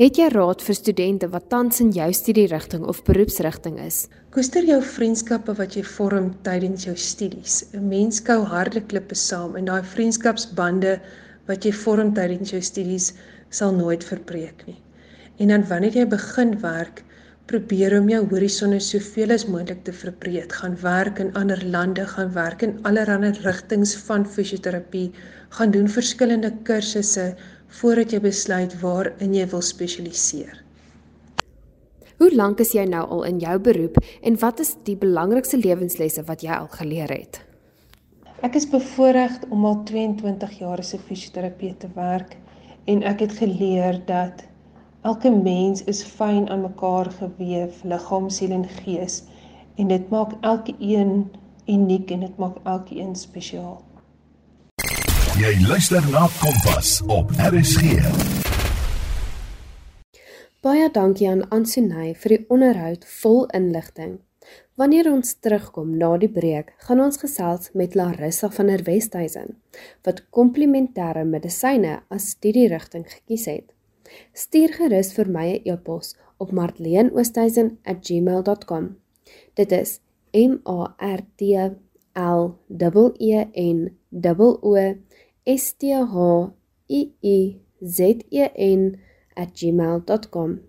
Het 0.00 0.16
jy 0.16 0.30
raad 0.32 0.62
vir 0.64 0.76
studente 0.78 1.28
wat 1.28 1.50
tans 1.52 1.82
in 1.84 1.90
jou 1.92 2.06
studierigting 2.16 2.86
of 2.88 3.02
beroepsrigting 3.04 3.74
is? 3.84 4.06
Koester 4.32 4.64
jou 4.64 4.78
vriendskappe 4.80 5.52
wat 5.58 5.76
jy 5.76 5.82
vorm 5.84 6.30
tydens 6.46 6.86
jou 6.86 6.94
studies. 6.96 7.66
'n 7.76 7.84
Mens 7.88 8.22
kou 8.28 8.38
harde 8.52 8.80
klippe 8.80 9.14
saam 9.14 9.58
en 9.60 9.68
daai 9.68 9.84
vriendskapsbande 9.84 10.94
wat 11.50 11.68
jy 11.68 11.72
vorm 11.82 12.14
tydens 12.16 12.54
jou 12.54 12.62
studies 12.62 13.12
sal 13.50 13.76
nooit 13.76 14.02
verbreek 14.12 14.64
nie. 14.70 14.80
En 15.38 15.52
dan 15.52 15.68
wanneer 15.68 15.92
jy 15.92 16.06
begin 16.16 16.56
werk, 16.64 17.04
probeer 17.46 17.98
om 18.00 18.08
jou 18.08 18.24
horisonne 18.32 18.80
soveel 18.80 19.32
as 19.36 19.44
moontlik 19.44 19.84
te 19.84 19.92
verbreek. 19.92 20.52
Gaan 20.62 20.76
werk 20.80 21.20
in 21.20 21.34
ander 21.34 21.60
lande, 21.76 22.06
gaan 22.06 22.32
werk 22.32 22.62
in 22.62 22.78
allerlei 22.88 23.32
rigtings 23.44 23.94
van 24.08 24.24
fisioterapie, 24.24 25.12
gaan 25.50 25.70
doen 25.70 25.88
verskillende 25.88 26.52
kursusse 26.64 27.34
voordat 27.78 28.10
jy 28.12 28.20
besluit 28.20 28.74
waarin 28.80 29.34
jy 29.34 29.46
wil 29.52 29.62
spesialiseer. 29.62 30.58
Hoe 32.20 32.34
lank 32.36 32.60
is 32.60 32.74
jy 32.76 32.82
nou 32.84 33.06
al 33.16 33.22
in 33.24 33.38
jou 33.40 33.54
beroep 33.58 33.96
en 34.20 34.34
wat 34.42 34.60
is 34.60 34.74
die 34.84 34.96
belangrikste 34.96 35.56
lewenslesse 35.56 36.24
wat 36.28 36.42
jy 36.44 36.52
al 36.52 36.68
geleer 36.74 37.08
het? 37.08 37.40
Ek 38.44 38.58
is 38.58 38.66
bevoorreg 38.68 39.38
om 39.48 39.64
al 39.68 39.82
22 39.88 40.58
jaar 40.58 40.82
as 40.82 40.94
'n 40.94 41.00
fisioterapeut 41.08 41.80
te 41.80 41.88
werk 41.94 42.36
en 42.84 43.02
ek 43.02 43.20
het 43.20 43.32
geleer 43.38 44.02
dat 44.06 44.44
elke 45.02 45.30
mens 45.30 45.84
is 45.84 46.02
fyn 46.04 46.48
aan 46.48 46.60
mekaar 46.60 47.10
gewewe, 47.10 47.70
liggaam, 47.84 48.30
siel 48.30 48.50
en 48.50 48.68
gees 48.68 49.22
en 49.76 49.88
dit 49.88 50.10
maak 50.10 50.32
elke 50.40 50.74
een 50.78 51.30
uniek 51.66 52.10
en 52.10 52.20
dit 52.20 52.36
maak 52.36 52.56
elke 52.64 52.96
een 53.00 53.14
spesiaal. 53.16 53.80
Jy 55.40 55.56
luister 55.64 56.04
na 56.12 56.28
Kompas 56.36 57.00
op 57.08 57.30
RSG. 57.40 57.96
Baie 60.60 60.92
dankie 60.92 61.24
aan 61.30 61.46
Ansunay 61.48 62.12
vir 62.12 62.28
die 62.34 62.44
onderhoud 62.52 63.06
vol 63.22 63.48
inligting. 63.56 64.20
Wanneer 64.76 65.08
ons 65.08 65.40
terugkom 65.40 65.96
na 65.96 66.20
die 66.20 66.28
breek, 66.28 66.76
gaan 66.84 67.00
ons 67.00 67.16
gesels 67.22 67.72
met 67.72 67.96
Larissa 67.96 68.52
van 68.52 68.68
der 68.68 68.84
Westhuizen 68.84 69.56
wat 70.04 70.28
komplementêre 70.28 71.24
medisyne 71.24 72.04
as 72.12 72.36
studierigting 72.36 73.08
gekies 73.08 73.48
het. 73.48 73.72
Stuur 74.36 74.76
gerus 74.76 75.16
vir 75.16 75.24
my 75.38 75.56
'n 75.56 75.64
e-pos 75.72 76.20
op 76.36 76.52
marleenoosthuizen@gmail.com. 76.52 78.96
Dit 79.54 79.72
is 79.72 80.00
M 80.34 80.60
A 80.68 80.94
R 81.00 81.20
T 81.36 81.42
L 82.14 82.58
E 82.76 83.14
E 83.18 83.46
N 83.54 83.96
O 84.28 84.76
S 85.46 85.72
T 85.72 85.94
H 85.94 86.50
I 86.88 87.12
I 87.22 87.60
Z 87.82 88.00
E 88.30 88.48
N@gmail.com. 88.76 90.60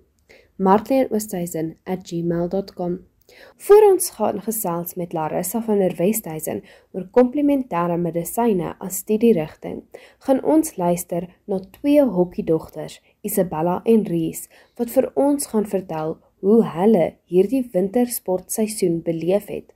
marleenoosthuizen@gmail.com. 0.55 2.99
Voor 3.57 3.91
ons 3.91 4.09
gaan 4.09 4.41
gesels 4.41 4.93
met 4.93 5.13
Larissa 5.13 5.61
van 5.61 5.77
der 5.77 5.95
Westhuizen 5.95 6.63
oor 6.91 7.07
komplementêre 7.11 7.97
medisyne 7.97 8.75
as 8.79 8.95
studierigting, 8.95 9.83
gaan 10.19 10.43
ons 10.43 10.75
luister 10.75 11.27
na 11.45 11.59
twee 11.59 12.03
hokkiedogters, 12.03 13.01
Isabella 13.21 13.81
en 13.83 14.03
Reese, 14.07 14.47
wat 14.75 14.91
vir 14.95 15.11
ons 15.13 15.47
gaan 15.51 15.67
vertel 15.67 16.17
hoe 16.39 16.63
hulle 16.75 17.13
hierdie 17.25 17.69
wintersportseisoen 17.71 19.01
beleef 19.01 19.47
het. 19.47 19.73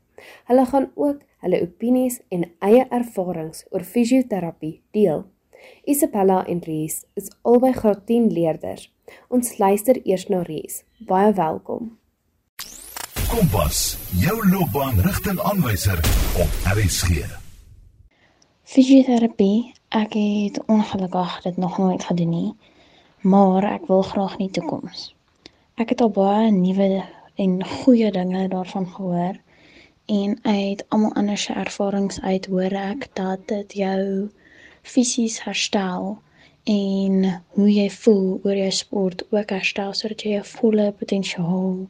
Hulle 0.48 0.66
gaan 0.66 0.92
ook 0.96 1.20
hulle 1.46 1.62
opinies 1.62 2.20
en 2.34 2.48
eie 2.66 2.86
ervarings 2.90 3.66
oor 3.70 3.86
fisioterapie 3.86 4.80
deel. 4.98 5.24
Isabella 5.86 6.42
en 6.50 6.62
Reese 6.66 7.06
is 7.14 7.30
albei 7.46 7.74
graad 7.74 8.06
10 8.10 8.32
leerders. 8.34 8.90
Ons 9.30 9.58
luister 9.62 10.00
eers 10.04 10.26
na 10.30 10.42
Reese. 10.46 10.84
Baie 11.06 11.34
welkom. 11.38 11.94
Kompas, 13.30 13.98
jou 14.22 14.38
loopbaanrigtingaanwyser 14.50 16.02
op 16.42 16.60
RSG. 16.74 17.26
Fisioterapie, 18.66 19.74
ek 19.94 20.18
het 20.18 20.62
ongelukkig 20.66 21.42
dit 21.46 21.58
nog 21.62 21.78
nooit 21.78 22.04
gedoen 22.04 22.32
nie, 22.34 22.52
maar 23.22 23.66
ek 23.76 23.86
wil 23.90 24.02
graag 24.02 24.38
in 24.40 24.48
die 24.48 24.56
toekoms. 24.58 25.12
Ek 25.78 25.94
het 25.94 26.02
al 26.02 26.14
baie 26.16 26.50
nuwe 26.54 27.04
en 27.36 27.60
goeie 27.82 28.10
dinge 28.16 28.48
daarvan 28.50 28.88
gehoor 28.90 29.38
en 30.06 30.40
uit 30.42 30.86
almal 30.90 31.14
anders 31.14 31.44
se 31.44 31.54
ervarings 31.54 32.22
uit 32.22 32.46
hoor 32.46 32.74
ek 32.82 33.08
dat 33.14 33.48
dit 33.48 33.74
jou 33.74 34.30
fisies 34.82 35.40
herstel 35.44 36.18
en 36.64 37.44
hoe 37.58 37.70
jy 37.74 37.90
voel 37.90 38.40
oor 38.44 38.58
jou 38.58 38.72
sport 38.72 39.24
ook 39.30 39.50
herstel 39.50 39.94
sodat 39.94 40.22
jy 40.22 40.36
jou 40.38 40.46
volle 40.52 40.92
potensiaal 41.00 41.88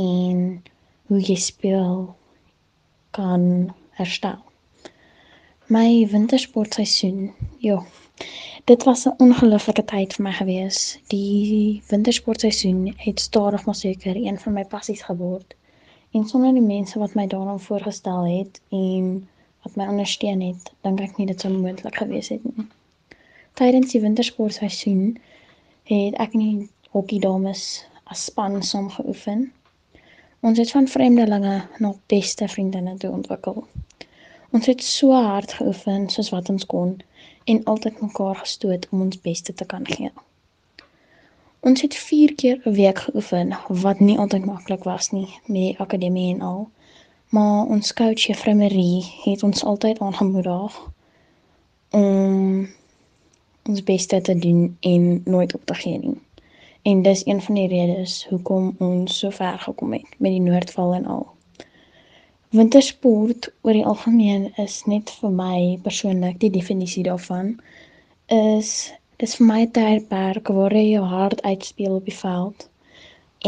en 0.00 0.62
hoe 1.06 1.20
jy 1.20 1.36
speel 1.36 2.14
kan 3.16 3.74
herstel. 4.00 4.40
My 5.66 6.06
wintersportseisoen, 6.10 7.32
ja. 7.58 7.84
Dit 8.64 8.84
was 8.84 9.04
'n 9.06 9.14
ongelooflike 9.18 9.84
tyd 9.84 10.14
vir 10.14 10.24
my 10.24 10.32
gewees. 10.32 10.98
Die 11.08 11.82
wintersportseisoen 11.88 12.94
het 12.96 13.20
stadig 13.20 13.64
maar 13.64 13.74
seker 13.74 14.16
een 14.16 14.38
van 14.38 14.52
my 14.52 14.64
passies 14.64 15.02
geword. 15.02 15.54
En 16.14 16.26
sonder 16.30 16.52
die 16.54 16.62
mense 16.62 16.98
wat 17.02 17.14
my 17.18 17.26
daaraan 17.26 17.60
voorgestel 17.60 18.26
het 18.26 18.60
en 18.68 19.28
wat 19.62 19.76
my 19.76 19.86
ondersteun 19.90 20.40
het, 20.46 20.68
dink 20.86 21.00
ek 21.02 21.16
nie 21.18 21.26
dit 21.26 21.40
sou 21.40 21.50
moontlik 21.52 21.96
gewees 21.98 22.28
het 22.30 22.44
nie. 22.44 22.66
Tydens 23.58 23.90
die 23.90 24.00
wintersportseisoen 24.04 25.16
het 25.90 26.18
ek 26.22 26.36
in 26.38 26.44
die 26.44 26.68
hokkie 26.94 27.18
dames 27.24 27.64
as 28.14 28.26
span 28.28 28.62
saam 28.62 28.86
geoefen. 28.94 29.48
Ons 30.46 30.60
het 30.62 30.70
van 30.76 30.86
vreemdelinge 30.92 31.56
na 31.82 31.90
beste 32.12 32.48
vriendinne 32.52 32.94
toe 33.02 33.10
ontwikkel. 33.10 33.64
Ons 34.54 34.70
het 34.70 34.86
so 34.86 35.18
hard 35.18 35.56
geoefen 35.58 36.06
soos 36.14 36.30
wat 36.36 36.52
ons 36.54 36.66
kon 36.76 36.94
en 37.50 37.64
altyd 37.74 37.98
mekaar 38.06 38.38
gestoot 38.44 38.86
om 38.90 39.02
ons 39.08 39.20
beste 39.26 39.54
te 39.54 39.66
kan 39.66 39.86
gee. 39.96 40.14
Ons 41.64 41.80
het 41.80 41.94
4 41.94 42.34
keer 42.34 42.60
'n 42.64 42.72
week 42.72 42.98
geoefen 42.98 43.56
wat 43.68 44.00
nie 44.00 44.18
altyd 44.18 44.44
maklik 44.44 44.82
was 44.84 45.10
nie 45.10 45.28
met 45.46 45.62
die 45.62 45.78
akademie 45.78 46.34
en 46.34 46.40
al. 46.40 46.68
Maar 47.28 47.66
ons 47.66 47.92
coach 47.92 48.26
Juffrou 48.26 48.56
Marie 48.56 49.04
het 49.22 49.42
ons 49.42 49.64
altyd 49.64 49.98
aangemoedig 49.98 50.90
om 51.90 52.68
ons 53.62 53.82
beste 53.82 54.20
te 54.20 54.38
doen 54.38 54.76
en 54.80 55.22
nooit 55.24 55.54
op 55.54 55.64
te 55.64 55.74
gee 55.74 55.98
nie. 55.98 56.20
En 56.82 57.02
dis 57.02 57.26
een 57.26 57.42
van 57.42 57.54
die 57.54 57.68
redes 57.68 58.26
hoekom 58.28 58.74
ons 58.78 59.18
so 59.18 59.30
ver 59.30 59.58
gekom 59.58 59.92
het 59.92 60.08
met 60.18 60.30
die 60.30 60.40
Noordval 60.40 60.94
en 60.94 61.06
al. 61.06 61.26
Wintersport 62.48 63.52
oor 63.60 63.72
die 63.72 63.86
algemeen 63.86 64.52
is 64.56 64.82
net 64.84 65.10
vir 65.10 65.30
my 65.30 65.78
persoonlik 65.82 66.38
die 66.40 66.50
definisie 66.50 67.02
daarvan 67.02 67.60
is 68.26 68.92
dis 69.22 69.34
vir 69.38 69.46
my 69.46 69.60
'n 69.62 69.72
tydperk 69.78 70.48
waar 70.58 70.74
jy 70.74 70.86
jou 70.90 71.04
hart 71.04 71.42
uitspeel 71.42 71.94
op 71.96 72.04
die 72.04 72.20
veld 72.20 72.68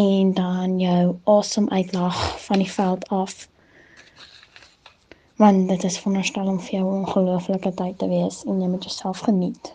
en 0.02 0.32
dan 0.32 0.78
jou 0.78 1.16
asem 1.25 1.68
uitlaag 1.68 2.18
van 2.46 2.58
die 2.58 2.70
veld 2.70 3.08
af 3.08 3.49
want 5.37 5.68
dit 5.68 5.85
is 5.85 5.99
veronderstel 5.99 6.46
om 6.46 6.61
vir 6.61 6.78
jou 6.78 6.85
'n 6.85 6.99
ongelooflike 7.00 7.75
tyd 7.75 7.99
te 7.99 8.08
wees 8.08 8.44
en 8.44 8.61
jy 8.61 8.68
moet 8.68 8.85
jouself 8.85 9.18
geniet. 9.18 9.73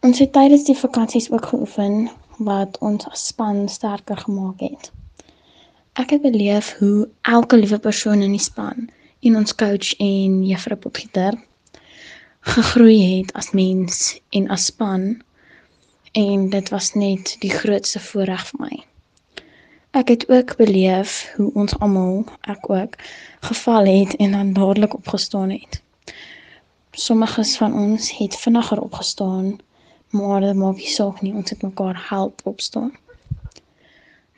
Ons 0.00 0.18
het 0.18 0.32
tydens 0.32 0.64
die 0.64 0.78
vakansies 0.78 1.30
ook 1.30 1.46
geoefen 1.46 2.10
wat 2.38 2.78
ons 2.78 3.06
as 3.08 3.26
span 3.26 3.68
sterker 3.68 4.16
gemaak 4.16 4.60
het. 4.60 4.92
Ek 5.92 6.10
het 6.10 6.22
beleef 6.22 6.76
hoe 6.78 7.08
elke 7.20 7.56
liewe 7.56 7.78
persoon 7.78 8.22
in 8.22 8.30
die 8.30 8.46
span 8.50 8.90
en 9.20 9.36
ons 9.36 9.54
coach 9.54 9.94
en 9.98 10.46
juffrou 10.46 10.78
Potgieter 10.78 11.38
gegroei 12.44 13.18
het 13.18 13.32
as 13.32 13.50
mens 13.50 14.20
en 14.30 14.48
as 14.48 14.64
span 14.64 15.22
en 16.12 16.50
dit 16.50 16.68
was 16.68 16.92
net 16.92 17.36
die 17.40 17.50
grootste 17.50 18.00
voorreg 18.00 18.42
vir 18.50 18.60
my. 18.60 18.76
Ek 19.94 20.10
het 20.12 20.26
ook 20.28 20.56
beleef 20.56 21.32
hoe 21.36 21.48
ons 21.54 21.72
almal, 21.78 22.24
ek 22.50 22.68
ook, 22.70 22.96
geval 23.48 23.86
het 23.86 24.16
en 24.16 24.36
dan 24.36 24.52
dadelik 24.52 24.94
opgestaan 24.94 25.50
het. 25.50 25.80
Sommiges 26.90 27.56
van 27.56 27.74
ons 27.74 28.10
het 28.18 28.36
vinniger 28.36 28.80
opgestaan, 28.80 29.56
maar 30.10 30.40
dit 30.40 30.54
maak 30.54 30.76
nie 30.76 30.90
saak 30.90 31.22
nie, 31.22 31.32
ons 31.34 31.50
het 31.50 31.62
mekaar 31.62 32.06
help 32.08 32.40
opstaan. 32.44 32.92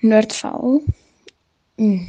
Noordval 0.00 0.82
mm, 1.76 2.06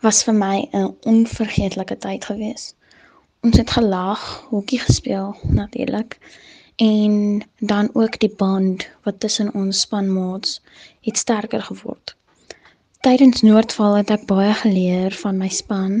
was 0.00 0.24
vir 0.24 0.34
my 0.34 0.68
'n 0.72 0.96
onvergeetlike 1.02 1.96
tyd 1.98 2.24
gewees. 2.24 2.74
Ons 3.40 3.56
het 3.56 3.70
gelag, 3.70 4.22
hokkie 4.50 4.78
gespeel 4.82 5.36
natuurlik 5.42 6.18
en 6.76 7.42
dan 7.58 7.90
ook 7.92 8.18
die 8.18 8.34
band 8.36 8.88
wat 9.02 9.20
tussen 9.20 9.54
ons 9.54 9.80
spanmaats 9.80 10.60
het 11.00 11.16
sterker 11.16 11.62
geword. 11.62 12.16
Tydens 13.00 13.42
Noordval 13.46 13.94
het 14.00 14.10
ek 14.10 14.26
baie 14.26 14.50
geleer 14.58 15.14
van 15.22 15.38
my 15.38 15.48
span, 15.54 15.94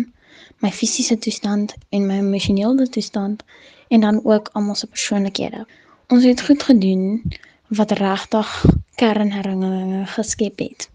my 0.58 0.72
fisiese 0.74 1.18
toestand 1.18 1.76
en 1.94 2.10
my 2.10 2.18
emosionele 2.24 2.88
toestand 2.88 3.46
en 3.88 4.00
dan 4.00 4.20
ook 4.24 4.50
almal 4.52 4.74
se 4.74 4.90
persoonlikhede. 4.90 5.62
Ons 6.10 6.26
het 6.26 6.42
goed 6.42 6.62
gedoen 6.62 7.22
wat 7.68 7.94
regtig 8.02 8.64
kernherinneringe 8.94 10.06
geskep 10.06 10.58
het. 10.58 10.90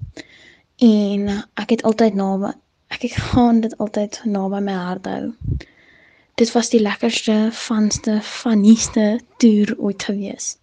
En 0.83 1.29
ek 1.55 1.77
het 1.77 1.87
altyd 1.87 2.19
naby 2.19 2.51
ek 2.91 3.07
het 3.07 3.21
gaan 3.31 3.63
dit 3.63 3.77
altyd 3.77 4.21
naby 4.27 4.59
my 4.59 4.75
hart 4.75 5.07
hou 5.07 5.31
dit 6.35 6.51
was 6.51 6.69
die 6.69 6.81
lekkerste, 6.81 7.49
vanste, 7.51 8.19
funnieste 8.21 9.21
toer 9.37 9.75
ooit 9.77 10.03
gewees. 10.03 10.57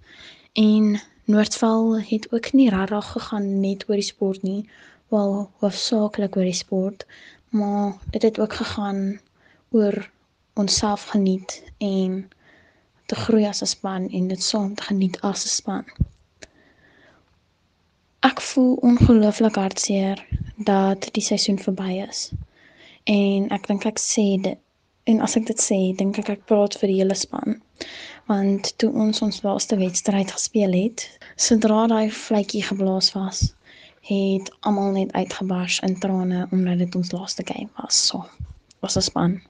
En 0.53 1.01
Noordval 1.25 2.01
het 2.01 2.33
ook 2.33 2.53
nie 2.53 2.71
regtig 2.71 3.11
gegaan 3.11 3.61
net 3.61 3.85
oor 3.89 3.95
die 3.95 4.05
sport 4.05 4.43
nie, 4.43 4.69
wel 5.09 5.51
hoofsaaklik 5.63 6.37
oor 6.37 6.49
die 6.49 6.59
sport, 6.59 7.07
maar 7.49 7.93
dit 8.11 8.23
het 8.23 8.39
ook 8.39 8.53
gegaan 8.53 9.21
oor 9.71 10.11
onsself 10.55 11.05
geniet 11.05 11.63
en 11.79 12.31
te 13.07 13.15
groei 13.15 13.47
as 13.47 13.63
'n 13.63 13.67
span 13.67 14.09
en 14.09 14.29
dit 14.29 14.43
saam 14.43 14.75
te 14.75 14.83
geniet 14.83 15.21
as 15.21 15.45
'n 15.45 15.49
span. 15.49 15.85
Ek 18.21 18.41
voel 18.41 18.75
ongelooflik 18.75 19.55
hartseer 19.55 20.27
dat 20.57 21.09
die 21.13 21.23
seisoen 21.23 21.59
verby 21.59 22.07
is. 22.09 22.31
En 23.05 23.49
ek 23.49 23.67
dink 23.67 23.85
ek 23.85 23.99
sê 23.99 24.41
dit 24.41 24.59
En 25.05 25.21
as 25.21 25.37
ek 25.37 25.47
dit 25.47 25.63
sê, 25.63 25.79
dink 25.97 26.19
ek 26.19 26.29
ek 26.29 26.47
praat 26.51 26.77
vir 26.81 26.93
die 26.93 26.99
hele 27.01 27.15
span. 27.15 27.61
Want 28.29 28.75
toe 28.79 28.91
ons 28.93 29.23
ons 29.23 29.43
laaste 29.43 29.77
wedstryd 29.81 30.31
gespeel 30.31 30.77
het, 30.77 31.07
sodra 31.37 31.87
daai 31.91 32.11
vletjie 32.15 32.63
geblaas 32.63 33.13
was, 33.17 33.55
het 34.11 34.51
almal 34.61 34.93
net 34.97 35.13
uitgebars 35.13 35.81
in 35.87 35.97
trane 36.01 36.47
omdat 36.53 36.79
dit 36.85 36.95
ons 37.01 37.13
laaste 37.13 37.47
game 37.47 37.71
was. 37.81 38.07
So, 38.07 38.25
was 38.81 38.97
'n 38.97 39.03
span. 39.03 39.41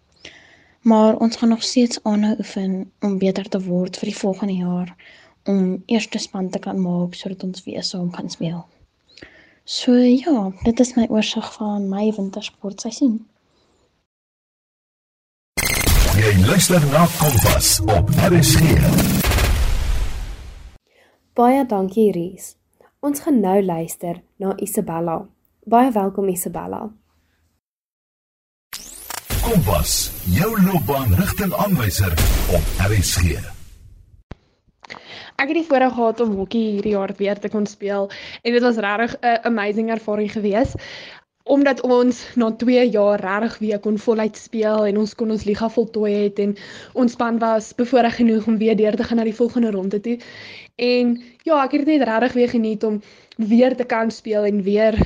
Maar 0.83 1.17
ons 1.17 1.37
gaan 1.37 1.49
nog 1.49 1.63
steeds 1.63 2.03
aanhou 2.03 2.37
oefen 2.39 2.93
om 3.01 3.19
beter 3.19 3.49
te 3.49 3.61
word 3.63 3.99
vir 3.99 4.09
die 4.09 4.17
volgende 4.17 4.55
jaar 4.55 4.97
om 5.45 5.83
eerste 5.87 6.19
span 6.19 6.51
te 6.51 6.59
kan 6.59 6.81
maak 6.81 7.15
sodat 7.15 7.43
ons 7.43 7.65
weer 7.65 7.83
saam 7.83 8.11
kan 8.11 8.31
speel. 8.31 8.65
So 9.65 9.93
ja, 9.95 10.53
dit 10.63 10.81
is 10.81 10.95
my 10.95 11.07
oorsig 11.11 11.53
van 11.53 11.89
my 11.89 12.13
wintersportseisoen. 12.17 13.27
Jy 16.21 16.33
luister 16.45 16.83
na 16.93 17.07
Kompas 17.17 17.69
op 17.81 18.11
RSG. 18.29 18.61
Baie 21.33 21.63
dankie 21.71 22.11
Ries. 22.13 22.51
Ons 23.01 23.23
gaan 23.25 23.39
nou 23.41 23.55
luister 23.65 24.19
na 24.37 24.53
Isabella. 24.61 25.15
Baie 25.65 25.89
welkom 25.95 26.29
Isabella. 26.29 26.83
Kompas, 29.47 29.95
jou 30.37 30.51
loopbaanrigtingaanwyser 30.67 32.13
op 32.59 32.85
RSG. 32.91 33.41
Ek 35.41 35.49
het 35.49 35.57
die 35.57 35.65
voorreg 35.65 35.95
gehad 35.97 36.21
om 36.21 36.35
hokkie 36.37 36.67
hierdie 36.75 36.93
jaar 36.99 37.15
weer 37.17 37.41
te 37.41 37.49
kon 37.49 37.65
speel 37.65 38.11
en 38.43 38.53
dit 38.53 38.61
was 38.61 38.77
regtig 38.77 39.17
'n 39.25 39.39
amazing 39.49 39.89
ervaring 39.89 40.29
geweest 40.33 40.77
omdat 41.45 41.81
ons 41.81 42.21
na 42.37 42.51
2 42.53 42.91
jaar 42.91 43.21
regtig 43.21 43.59
weer 43.59 43.79
kon 43.81 43.99
voluit 43.99 44.37
speel 44.37 44.87
en 44.87 44.99
ons 44.99 45.15
kon 45.15 45.31
ons 45.31 45.45
liga 45.45 45.69
voltooi 45.69 46.13
het 46.13 46.39
en 46.39 46.57
ons 46.93 47.13
span 47.13 47.39
was 47.39 47.73
bevoorreg 47.75 48.17
genoeg 48.21 48.47
om 48.47 48.59
weer 48.59 48.77
deur 48.77 48.97
te 48.97 49.05
gaan 49.05 49.17
na 49.17 49.25
die 49.25 49.35
volgende 49.35 49.71
ronde 49.71 50.01
toe. 50.01 50.19
En 50.77 51.17
ja, 51.43 51.65
ek 51.65 51.73
het 51.73 51.87
net 51.87 52.03
regtig 52.03 52.33
weer 52.33 52.49
geniet 52.49 52.85
om 52.85 53.01
weer 53.37 53.77
te 53.77 53.85
kan 53.85 54.11
speel 54.11 54.45
en 54.45 54.63
weer 54.63 54.97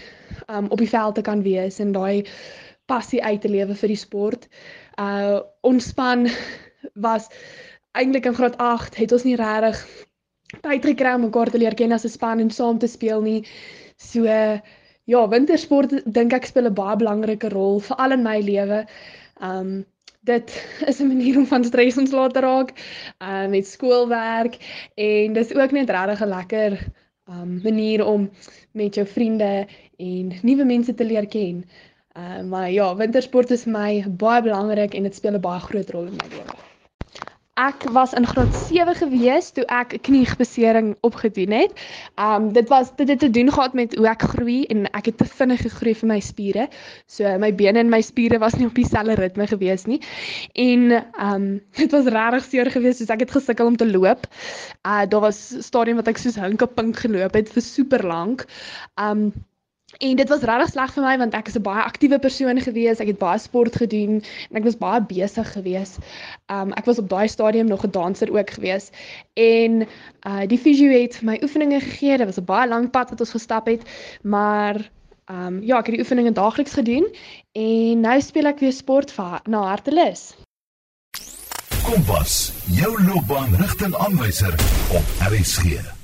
um, 0.50 0.66
op 0.68 0.78
die 0.78 0.88
veld 0.88 1.14
te 1.14 1.22
kan 1.22 1.42
wees 1.42 1.78
en 1.78 1.92
daai 1.92 2.26
passie 2.86 3.22
uit 3.22 3.40
te 3.40 3.48
lewe 3.48 3.74
vir 3.74 3.94
die 3.94 4.00
sport. 4.00 4.48
Uh 5.00 5.40
ons 5.62 5.88
span 5.94 6.28
was 7.06 7.30
eintlik 7.94 8.26
in 8.26 8.34
graad 8.34 8.58
8 8.58 8.96
het 8.98 9.12
ons 9.12 9.24
nie 9.24 9.38
regtig 9.38 9.80
tyd 10.62 10.84
gekry 10.84 11.14
om 11.14 11.26
mekaar 11.26 11.50
te 11.50 11.58
leer 11.58 11.74
ken 11.74 11.92
as 11.92 12.04
'n 12.04 12.12
span 12.12 12.40
en 12.40 12.50
saam 12.50 12.78
te 12.78 12.86
speel 12.86 13.22
nie. 13.22 13.44
So 13.96 14.26
ja, 15.04 15.28
wintersport 15.28 15.92
dink 16.04 16.32
ek 16.32 16.46
speel 16.48 16.68
'n 16.68 16.74
baie 16.74 16.96
belangrike 16.96 17.50
rol 17.52 17.80
veral 17.80 18.16
in 18.16 18.22
my 18.22 18.38
lewe. 18.40 18.84
Um 19.40 19.84
dit 20.24 20.50
is 20.90 21.00
'n 21.00 21.08
manier 21.08 21.36
om 21.36 21.46
van 21.46 21.64
stres 21.64 21.98
ontslae 22.00 22.30
te 22.32 22.40
raak, 22.40 22.72
uh 23.20 23.46
met 23.48 23.66
skoolwerk 23.66 24.58
en 24.96 25.32
dis 25.32 25.54
ook 25.54 25.72
net 25.72 25.90
regtig 25.90 26.22
'n 26.24 26.28
lekker 26.28 26.78
um 27.28 27.60
manier 27.62 28.04
om 28.06 28.30
met 28.72 28.94
jou 28.94 29.06
vriende 29.06 29.66
en 29.98 30.32
nuwe 30.42 30.64
mense 30.64 30.94
te 30.94 31.04
leer 31.04 31.26
ken. 31.26 31.64
Uh 32.16 32.42
maar 32.42 32.70
ja, 32.70 32.96
wintersport 32.96 33.50
is 33.50 33.64
vir 33.64 33.72
my 33.72 34.04
baie 34.08 34.42
belangrik 34.42 34.94
en 34.94 35.02
dit 35.02 35.14
speel 35.14 35.34
'n 35.34 35.40
baie 35.40 35.60
groot 35.60 35.90
rol 35.90 36.06
in 36.06 36.16
my 36.22 36.28
lewe. 36.36 36.63
Ek 37.54 37.84
was 37.94 38.12
in 38.18 38.26
graad 38.26 38.50
7 38.66 38.96
gewees 38.98 39.52
toe 39.54 39.62
ek 39.70 39.92
'n 39.94 40.00
kniebesering 40.02 40.88
opgedoen 41.06 41.52
het. 41.54 41.70
Um 42.18 42.50
dit 42.52 42.68
was 42.68 42.90
dit 42.96 43.08
het 43.08 43.18
te 43.18 43.30
doen 43.30 43.52
gehad 43.52 43.74
met 43.78 43.94
hoe 43.94 44.08
ek 44.10 44.22
groei 44.22 44.64
en 44.66 44.90
ek 44.90 45.04
het 45.06 45.18
te 45.18 45.24
vinnig 45.24 45.62
gegroei 45.62 45.94
vir 45.94 46.08
my 46.08 46.18
spiere. 46.20 46.68
So 47.06 47.38
my 47.38 47.54
bene 47.54 47.78
en 47.78 47.88
my 47.88 48.00
spiere 48.00 48.38
was 48.38 48.54
nie 48.58 48.66
op 48.66 48.74
dieselfde 48.74 49.14
ritme 49.14 49.46
gewees 49.46 49.86
nie. 49.86 50.00
En 50.52 51.06
um 51.14 51.62
dit 51.78 51.90
was 51.92 52.10
regtig 52.10 52.44
seer 52.44 52.70
geweest 52.70 52.98
soos 52.98 53.14
ek 53.14 53.20
het 53.20 53.30
gesukkel 53.30 53.66
om 53.66 53.76
te 53.76 53.86
loop. 53.86 54.26
Uh 54.82 55.06
daar 55.06 55.20
was 55.20 55.54
stadium 55.62 55.96
wat 55.96 56.08
ek 56.08 56.18
soos 56.18 56.34
hinkepink 56.34 56.96
geloop 56.96 57.34
het 57.34 57.48
vir 57.48 57.62
super 57.62 58.02
lank. 58.02 58.46
Um 58.98 59.30
En 59.98 60.16
dit 60.16 60.28
was 60.28 60.40
regtig 60.40 60.70
sleg 60.70 60.92
vir 60.94 61.04
my 61.04 61.14
want 61.18 61.34
ek 61.34 61.48
is 61.48 61.56
'n 61.56 61.62
baie 61.62 61.82
aktiewe 61.82 62.18
persoon 62.18 62.60
gewees. 62.60 63.00
Ek 63.00 63.06
het 63.06 63.18
baie 63.18 63.38
sport 63.38 63.76
gedoen 63.76 64.22
en 64.50 64.56
ek 64.56 64.64
was 64.64 64.76
baie 64.76 65.00
besig 65.00 65.52
gewees. 65.52 65.98
Um 66.50 66.72
ek 66.72 66.84
was 66.84 66.98
op 66.98 67.08
daai 67.08 67.28
stadium 67.28 67.66
nog 67.66 67.84
'n 67.84 67.90
danser 67.90 68.32
ook 68.32 68.50
gewees. 68.50 68.90
En 69.34 69.86
uh 70.26 70.46
die 70.46 70.58
fisio 70.58 70.90
het 70.90 71.22
my 71.22 71.38
oefeninge 71.42 71.80
gegee. 71.80 72.16
Dit 72.16 72.26
was 72.26 72.38
'n 72.38 72.44
baie 72.44 72.68
lang 72.68 72.90
pad 72.90 73.10
wat 73.10 73.20
ons 73.20 73.30
gestap 73.30 73.66
het, 73.66 73.82
maar 74.22 74.90
um 75.30 75.62
ja, 75.62 75.78
ek 75.78 75.86
het 75.86 75.94
die 75.94 76.04
oefeninge 76.04 76.32
daagliks 76.32 76.72
gedoen 76.72 77.06
en 77.52 78.00
nou 78.00 78.20
speel 78.20 78.46
ek 78.46 78.58
weer 78.58 78.72
sport 78.72 79.10
vir 79.10 79.40
na 79.46 79.62
hartelus. 79.62 80.34
Kompas, 81.84 82.52
jou 82.66 83.02
loopbaanrigtingaanwyser 83.02 84.54
op 84.98 85.04
RSG. 85.30 85.94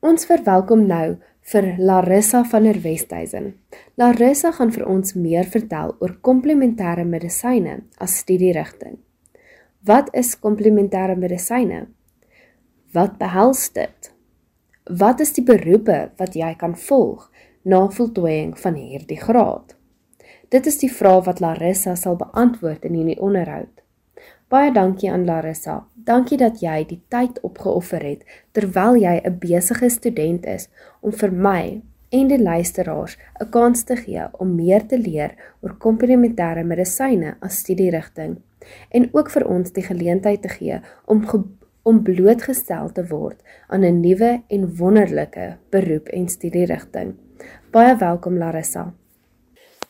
Ons 0.00 0.26
verwelkom 0.26 0.86
nou 0.86 1.16
vir 1.48 1.76
Larissa 1.78 2.42
van 2.44 2.64
der 2.64 2.82
Westhuizen. 2.84 3.54
Larissa 3.96 4.50
gaan 4.52 4.72
vir 4.74 4.84
ons 4.88 5.14
meer 5.16 5.48
vertel 5.48 5.94
oor 6.00 6.18
komplementêre 6.20 7.06
medisyne 7.08 7.78
as 8.04 8.18
studierigting. 8.20 8.98
Wat 9.88 10.10
is 10.12 10.34
komplementêre 10.36 11.16
medisyne? 11.16 11.86
Wat 12.92 13.16
behels 13.20 13.68
dit? 13.72 14.12
Wat 14.88 15.20
is 15.20 15.32
die 15.36 15.44
beroepe 15.44 16.10
wat 16.20 16.36
jy 16.36 16.52
kan 16.60 16.76
volg 16.76 17.30
na 17.64 17.86
voltooiing 17.92 18.54
van 18.58 18.76
hierdie 18.76 19.20
graad? 19.20 19.76
Dit 20.52 20.68
is 20.68 20.80
die 20.80 20.92
vrae 20.92 21.24
wat 21.24 21.40
Larissa 21.44 21.94
sal 21.96 22.16
beantwoord 22.20 22.84
in 22.88 22.96
hierdie 22.96 23.20
onderhoud. 23.20 23.72
Baie 24.48 24.70
dankie 24.72 25.10
aan 25.12 25.26
Larissa. 25.28 25.82
Dankie 25.92 26.38
dat 26.40 26.62
jy 26.64 26.78
die 26.88 27.02
tyd 27.12 27.36
opgeoffer 27.44 28.00
het 28.00 28.22
terwyl 28.56 28.96
jy 28.96 29.20
'n 29.20 29.38
besige 29.42 29.90
student 29.92 30.46
is 30.46 30.68
om 31.00 31.12
vir 31.12 31.32
my 31.32 31.82
en 32.10 32.28
die 32.28 32.40
luisteraars 32.42 33.18
'n 33.40 33.50
kans 33.50 33.84
te 33.84 33.96
gee 33.96 34.24
om 34.38 34.54
meer 34.54 34.86
te 34.86 34.98
leer 34.98 35.36
oor 35.60 35.76
komplementêre 35.76 36.64
medisyne 36.64 37.36
as 37.40 37.58
studierigting 37.58 38.40
en 38.90 39.08
ook 39.12 39.30
vir 39.30 39.46
ons 39.46 39.72
die 39.72 39.82
geleentheid 39.82 40.42
te 40.42 40.48
gee 40.48 40.80
om 41.04 41.24
om 41.82 42.02
blootgestel 42.02 42.92
te 42.92 43.06
word 43.06 43.42
aan 43.68 43.84
'n 43.84 44.00
nuwe 44.00 44.42
en 44.48 44.76
wonderlike 44.76 45.56
beroep 45.70 46.08
en 46.08 46.28
studierigting. 46.28 47.14
Baie 47.70 47.96
welkom 47.96 48.38
Larissa. 48.38 48.94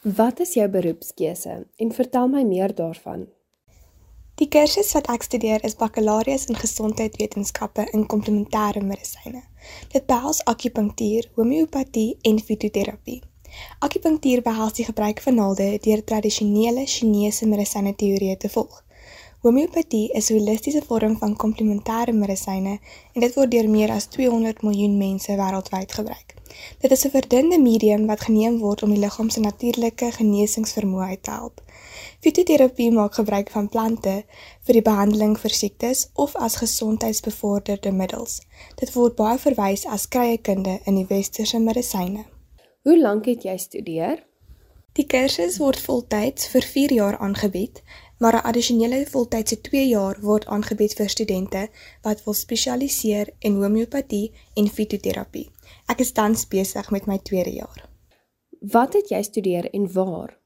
Wat 0.02 0.40
is 0.40 0.54
jou 0.54 0.68
beroepskeuse 0.68 1.66
en 1.76 1.92
vertel 1.92 2.28
my 2.28 2.42
meer 2.42 2.74
daarvan? 2.74 3.37
Die 4.38 4.46
kursus 4.46 4.92
wat 4.94 5.08
ek 5.10 5.24
studeer 5.26 5.64
is 5.66 5.74
Bakalaureus 5.74 6.44
in 6.46 6.54
Gesondheidwetenskappe 6.54 7.88
in 7.90 8.04
Komplementêre 8.06 8.78
Medisyne. 8.86 9.40
Dit 9.90 10.04
behels 10.06 10.44
akupunktuur, 10.46 11.26
homeopatie 11.34 12.12
en 12.22 12.38
fitoterapie. 12.38 13.16
Akupunktuur 13.82 14.44
behels 14.46 14.76
die 14.78 14.86
gebruik 14.86 15.24
van 15.24 15.40
naalde 15.42 15.66
deur 15.82 16.04
tradisionele 16.06 16.86
Chinese 16.86 17.50
medisyne 17.50 17.96
teorieë 17.98 18.38
te 18.38 18.52
volg. 18.54 18.84
Homeopatie 19.42 20.06
is 20.20 20.30
'n 20.30 20.38
holistiese 20.38 20.84
vorm 20.86 21.18
van 21.18 21.36
komplementêre 21.36 22.14
medisyne 22.14 22.78
en 23.14 23.20
dit 23.20 23.34
word 23.34 23.50
deur 23.50 23.68
meer 23.68 23.90
as 23.90 24.06
200 24.06 24.62
miljoen 24.62 24.96
mense 24.98 25.36
wêreldwyd 25.36 25.92
gebruik. 25.92 26.34
Dit 26.78 26.90
is 26.90 27.04
'n 27.04 27.10
verdunde 27.10 27.58
medium 27.58 28.06
wat 28.06 28.20
geneem 28.20 28.58
word 28.58 28.82
om 28.82 28.90
die 28.90 28.98
liggaam 28.98 29.30
se 29.30 29.40
natuurlike 29.40 30.12
genesingsvermoë 30.12 31.06
uit 31.06 31.22
te 31.22 31.30
help. 31.30 31.62
Fitoterapie 32.18 32.90
maak 32.90 33.14
gebruik 33.14 33.50
van 33.50 33.68
plante 33.68 34.24
vir 34.66 34.74
die 34.74 34.82
behandeling 34.82 35.36
vir 35.38 35.52
siektes 35.54 36.08
of 36.14 36.32
as 36.36 36.56
gesondheidsbevorderde 36.58 37.92
middels. 37.94 38.40
Dit 38.80 38.90
word 38.96 39.14
baie 39.20 39.38
verwys 39.38 39.84
as 39.86 40.08
kryekunde 40.10 40.80
in 40.84 40.98
die 40.98 41.06
westerse 41.06 41.60
medisyne. 41.62 42.24
Hoe 42.82 42.96
lank 42.98 43.28
het 43.30 43.46
jy 43.46 43.54
studeer? 43.62 44.24
Die 44.98 45.06
kursus 45.06 45.60
word 45.62 45.78
voltyds 45.78 46.48
vir 46.50 46.66
4 46.66 46.92
jaar 46.96 47.18
aangebied, 47.22 47.82
maar 48.18 48.34
'n 48.34 48.46
addisionele 48.50 49.06
voltydse 49.06 49.60
2 49.60 49.86
jaar 49.88 50.18
word 50.20 50.46
aangebied 50.46 50.94
vir 50.98 51.08
studente 51.08 51.68
wat 52.02 52.24
wil 52.24 52.34
spesialiseer 52.34 53.30
in 53.38 53.62
homeopatie 53.62 54.32
en 54.54 54.68
fitoterapie. 54.68 55.50
Ek 55.86 56.00
is 56.00 56.12
tans 56.12 56.48
besig 56.48 56.90
met 56.90 57.06
my 57.06 57.18
tweede 57.18 57.52
jaar. 57.52 57.88
Wat 58.60 58.92
het 58.92 59.08
jy 59.08 59.22
studeer 59.22 59.70
en 59.70 59.92
waar? 59.92 60.37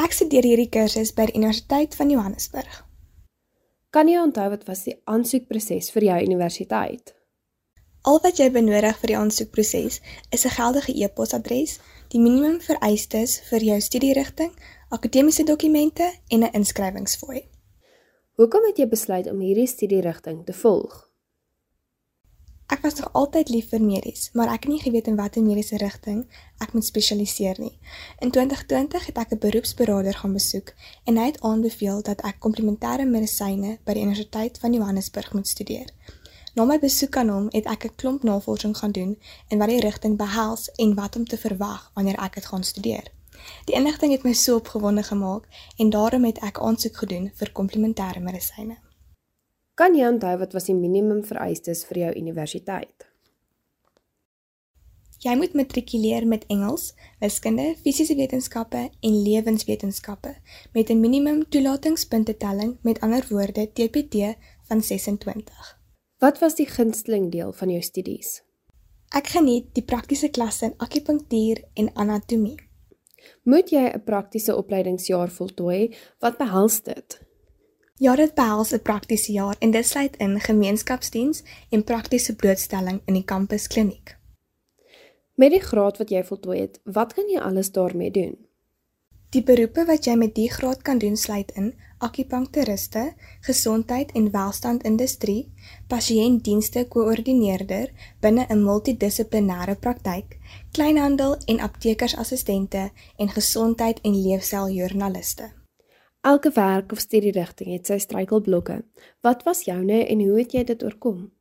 Ek 0.00 0.14
studeer 0.16 0.46
hierdie 0.48 0.70
kursus 0.72 1.10
by 1.12 1.26
die 1.28 1.36
Universiteit 1.36 1.92
van 1.98 2.08
Johannesburg. 2.08 2.76
Kan 3.92 4.08
jy 4.08 4.22
onthou 4.22 4.46
wat 4.54 4.62
was 4.64 4.86
die 4.86 4.94
aansoekproses 5.04 5.90
vir 5.92 6.06
jou 6.06 6.16
universiteit? 6.24 7.12
Al 8.08 8.16
wat 8.24 8.40
jy 8.40 8.48
benodig 8.54 8.96
vir 9.02 9.12
die 9.12 9.18
aansoekproses 9.18 10.00
is 10.32 10.46
'n 10.46 10.54
geldige 10.56 10.96
e-posadres, 10.96 11.78
die 12.08 12.20
minimum 12.20 12.60
vereistes 12.60 13.40
vir 13.50 13.60
jou 13.60 13.80
studierigting, 13.80 14.56
akademiese 14.88 15.44
dokumente 15.44 16.08
en 16.30 16.44
'n 16.44 16.52
inskrywingsfooi. 16.52 17.44
Hoekom 18.36 18.64
het 18.64 18.78
jy 18.78 18.88
besluit 18.88 19.30
om 19.30 19.40
hierdie 19.40 19.66
studierigting 19.66 20.46
te 20.46 20.52
volg? 20.52 21.11
Ek 22.72 22.80
was 22.80 22.94
nog 22.94 23.12
altyd 23.12 23.48
lief 23.48 23.66
vir 23.68 23.82
medies, 23.84 24.30
maar 24.32 24.48
ek 24.48 24.62
het 24.64 24.72
nie 24.72 24.80
geweet 24.80 25.08
in 25.10 25.16
watter 25.18 25.42
mediese 25.44 25.76
rigting 25.76 26.22
ek 26.64 26.70
moet 26.72 26.86
spesialiseer 26.86 27.58
nie. 27.60 27.74
In 28.24 28.30
2020 28.32 29.06
het 29.06 29.18
ek 29.20 29.32
'n 29.34 29.38
beroepsberader 29.38 30.14
gaan 30.14 30.32
besoek 30.32 30.72
en 31.04 31.16
hy 31.20 31.26
het 31.26 31.40
aanbeveel 31.40 32.02
dat 32.02 32.22
ek 32.24 32.40
komplementêre 32.40 33.04
medisyne 33.04 33.78
by 33.84 33.92
die 33.92 34.02
Universiteit 34.02 34.58
van 34.58 34.72
Johannesburg 34.72 35.32
moet 35.32 35.48
studeer. 35.48 35.88
Na 36.54 36.64
my 36.64 36.78
besoek 36.78 37.16
aan 37.16 37.28
hom 37.28 37.46
het 37.50 37.66
ek 37.66 37.84
'n 37.84 37.94
klomp 37.96 38.22
navorsing 38.22 38.76
gaan 38.76 38.92
doen 38.92 39.18
en 39.48 39.58
wat 39.58 39.68
die 39.68 39.80
rigting 39.80 40.16
behels 40.16 40.70
en 40.76 40.94
wat 40.94 41.16
om 41.16 41.24
te 41.24 41.36
verwag 41.36 41.90
wanneer 41.94 42.16
ek 42.16 42.34
dit 42.34 42.46
gaan 42.46 42.64
studeer. 42.64 43.04
Die 43.64 43.74
inligting 43.74 44.12
het 44.12 44.22
my 44.22 44.32
so 44.32 44.56
opgewonde 44.56 45.02
gemaak 45.02 45.44
en 45.76 45.90
daarom 45.90 46.24
het 46.24 46.38
ek 46.38 46.58
aansoek 46.58 46.96
gedoen 46.96 47.30
vir 47.34 47.52
komplementêre 47.52 48.20
medisyne. 48.20 48.76
Kan 49.74 49.94
jy 49.96 50.04
onthou 50.04 50.34
wat 50.36 50.52
was 50.52 50.66
die 50.68 50.76
minimum 50.76 51.22
vereistes 51.24 51.86
vir 51.88 51.98
jou 52.02 52.10
universiteit? 52.20 53.06
Jy 55.22 55.32
moet 55.38 55.54
matrikuleer 55.56 56.26
met 56.28 56.44
Engels, 56.50 56.90
wiskunde, 57.22 57.70
fisiese 57.80 58.16
wetenskappe 58.18 58.82
en 58.90 59.16
lewenswetenskappe 59.24 60.34
met 60.74 60.90
'n 60.90 61.00
minimum 61.00 61.48
toelatingspunte 61.48 62.36
telling, 62.36 62.76
met 62.82 63.00
ander 63.00 63.24
woorde 63.30 63.72
TPT 63.72 64.36
van 64.68 64.82
26. 64.82 65.78
Wat 66.18 66.38
was 66.38 66.54
die 66.54 66.66
gunsteling 66.66 67.30
deel 67.30 67.52
van 67.52 67.70
jou 67.70 67.82
studies? 67.82 68.42
Ek 69.08 69.26
geniet 69.26 69.74
die 69.74 69.84
praktiese 69.84 70.28
klasse 70.28 70.64
in 70.64 70.74
akupunktuur 70.76 71.64
en 71.74 71.94
anatomie. 71.94 72.58
Moet 73.44 73.70
jy 73.70 73.90
'n 73.94 74.04
praktiese 74.04 74.56
opleidingsjaar 74.56 75.30
voltooi? 75.30 75.96
Wat 76.18 76.36
behels 76.36 76.82
dit? 76.82 77.31
Ja, 78.02 78.16
dit 78.16 78.34
behels 78.34 78.72
'n 78.72 78.82
praktiese 78.82 79.32
jaar 79.32 79.56
en 79.58 79.70
dit 79.70 79.86
sluit 79.86 80.16
in 80.16 80.40
gemeenskapsdiens 80.40 81.42
en 81.68 81.84
praktiese 81.84 82.36
blootstelling 82.36 83.00
in 83.04 83.14
die 83.14 83.24
kampuskliniek. 83.24 84.16
Met 85.34 85.50
die 85.50 85.60
graad 85.60 85.98
wat 85.98 86.10
jy 86.10 86.24
voltooi 86.24 86.60
het, 86.60 86.80
wat 86.84 87.14
kan 87.14 87.28
jy 87.28 87.40
alles 87.40 87.70
daarmee 87.70 88.10
doen? 88.10 88.36
Die 89.30 89.42
beroepe 89.42 89.84
wat 89.84 90.04
jy 90.04 90.14
met 90.14 90.34
die 90.34 90.50
graad 90.50 90.82
kan 90.82 90.98
doen 90.98 91.16
sluit 91.16 91.52
in 91.54 91.74
akupunkturiste, 91.98 93.14
gesondheid 93.40 94.12
en 94.12 94.30
welstand 94.30 94.82
industrie, 94.82 95.52
pasiëntdienste 95.86 96.86
koördineerder 96.88 97.90
binne 98.20 98.46
'n 98.48 98.62
multidissiplinêre 98.64 99.76
praktyk, 99.78 100.38
kleinhandel 100.72 101.36
en 101.44 101.60
aptekersassistente 101.60 102.90
en 103.16 103.28
gesondheid 103.28 104.00
en 104.00 104.22
leefstyljoernaliste. 104.22 105.61
Elke 106.22 106.50
werk 106.54 106.92
of 106.92 107.00
studierigting 107.02 107.72
het 107.72 107.88
sy 107.90 107.96
struikelblokke. 107.98 108.76
Wat 109.26 109.40
was 109.42 109.64
joune 109.66 110.04
en 110.06 110.20
hoe 110.22 110.36
het 110.38 110.52
jy 110.54 110.62
dit 110.68 110.84
oorkom? 110.86 111.32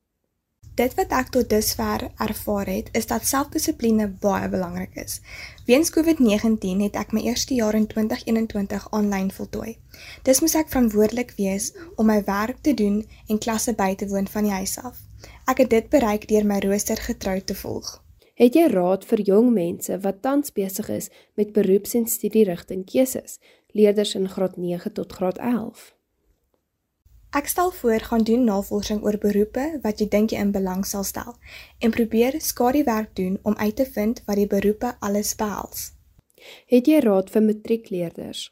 Dit 0.74 0.96
wat 0.98 1.14
ek 1.14 1.30
tot 1.36 1.52
dusver 1.52 2.08
ervaar 2.26 2.72
het, 2.72 2.90
is 2.98 3.06
dat 3.06 3.30
selfdissipline 3.30 4.08
baie 4.26 4.50
belangrik 4.50 4.98
is. 5.04 5.20
Weens 5.70 5.94
COVID-19 5.94 6.82
het 6.88 6.98
ek 6.98 7.14
my 7.14 7.22
eerste 7.30 7.54
jaar 7.54 7.78
in 7.78 7.86
2021 7.94 8.90
aanlyn 8.90 9.30
voltooi. 9.30 9.78
Dis 10.26 10.42
moes 10.42 10.58
ek 10.58 10.74
verantwoordelik 10.74 11.38
wees 11.38 11.76
om 12.02 12.10
my 12.10 12.24
werk 12.26 12.66
te 12.66 12.74
doen 12.74 13.04
en 13.30 13.38
klasse 13.38 13.78
by 13.78 13.94
te 13.94 14.10
woon 14.10 14.26
van 14.34 14.50
die 14.50 14.58
huis 14.64 14.80
af. 14.82 14.98
Ek 15.46 15.62
het 15.62 15.70
dit 15.78 15.94
bereik 15.94 16.26
deur 16.26 16.50
my 16.50 16.58
rooster 16.66 16.98
getrou 16.98 17.38
te 17.38 17.54
volg. 17.54 18.00
Het 18.42 18.56
jy 18.58 18.64
raad 18.74 19.04
vir 19.06 19.22
jong 19.28 19.52
mense 19.54 19.94
wat 20.02 20.24
tans 20.26 20.50
besig 20.56 20.88
is 20.90 21.12
met 21.38 21.52
beroeps- 21.54 21.94
en 22.00 22.08
studierigting 22.10 22.82
keuses? 22.90 23.38
Leerders 23.72 24.16
in 24.16 24.30
graad 24.30 24.58
9 24.58 24.94
tot 24.94 25.12
graad 25.14 25.38
11. 25.38 25.96
Ek 27.32 27.48
stel 27.48 27.72
voor 27.72 28.00
gaan 28.00 28.24
doen 28.24 28.44
navorsing 28.44 29.04
oor 29.04 29.18
beroepe 29.18 29.80
wat 29.82 30.02
jy 30.04 30.08
dink 30.12 30.34
jy 30.36 30.40
in 30.44 30.52
belang 30.52 30.82
sal 30.86 31.06
stel 31.08 31.38
en 31.80 31.94
probeer 31.96 32.36
skadu-werk 32.44 33.14
doen 33.16 33.38
om 33.48 33.56
uit 33.56 33.76
te 33.76 33.86
vind 33.86 34.20
wat 34.26 34.36
die 34.36 34.48
beroepe 34.52 34.96
alles 35.00 35.32
behels. 35.40 35.92
Het 36.68 36.88
jy 36.88 37.00
raad 37.06 37.32
vir 37.32 37.46
matriekleerders? 37.46 38.50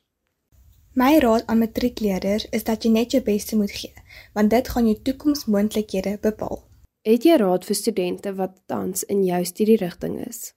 My 0.96 1.18
raad 1.20 1.44
aan 1.48 1.60
matriekleerders 1.60 2.48
is 2.56 2.64
dat 2.64 2.84
jy 2.84 2.92
net 2.92 3.12
jou 3.12 3.22
beste 3.24 3.60
moet 3.60 3.72
gee, 3.72 3.94
want 4.34 4.50
dit 4.50 4.68
gaan 4.68 4.88
jou 4.88 4.96
toekomsmoontlikhede 5.10 6.18
bepaal. 6.24 6.64
Het 7.04 7.28
jy 7.28 7.36
raad 7.40 7.68
vir 7.68 7.76
studente 7.76 8.34
wat 8.40 8.56
tans 8.66 9.04
in 9.04 9.26
jou 9.28 9.44
studierigting 9.46 10.18
is? 10.26 10.54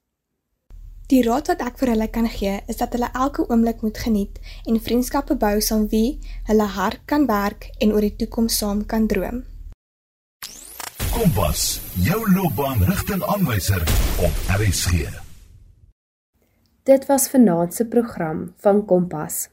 Die 1.10 1.22
raad 1.26 1.48
wat 1.50 1.62
ek 1.64 1.78
vir 1.80 1.92
hulle 1.92 2.08
kan 2.08 2.28
gee, 2.30 2.58
is 2.70 2.78
dat 2.80 2.94
hulle 2.96 3.08
elke 3.12 3.44
oomblik 3.48 3.82
moet 3.82 3.98
geniet 3.98 4.38
en 4.66 4.80
vriendskappe 4.80 5.36
bou 5.36 5.56
saam 5.60 5.88
wie 5.92 6.18
hulle 6.48 6.68
hard 6.76 7.02
kan 7.10 7.26
werk 7.26 7.70
en 7.80 7.92
oor 7.92 8.06
die 8.06 8.14
toekoms 8.22 8.58
saam 8.62 8.84
kan 8.86 9.08
droom. 9.10 9.42
Kompas, 11.12 11.80
jou 12.00 12.20
loopbaanrigtingaanwyser 12.32 13.82
op 14.24 14.54
RSG. 14.56 15.08
Dit 16.88 17.04
was 17.06 17.28
vanaand 17.30 17.74
se 17.74 17.84
program 17.86 18.54
van 18.64 18.84
Kompas. 18.86 19.48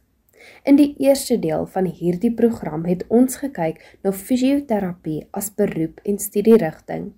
In 0.63 0.79
die 0.79 0.93
eerste 0.97 1.35
deel 1.39 1.67
van 1.67 1.85
hierdie 1.85 2.31
program 2.33 2.85
het 2.88 3.03
ons 3.07 3.41
gekyk 3.41 3.81
na 4.01 4.13
fisioterapie 4.15 5.25
as 5.35 5.51
beroep 5.53 5.99
en 6.05 6.17
studierigting. 6.17 7.12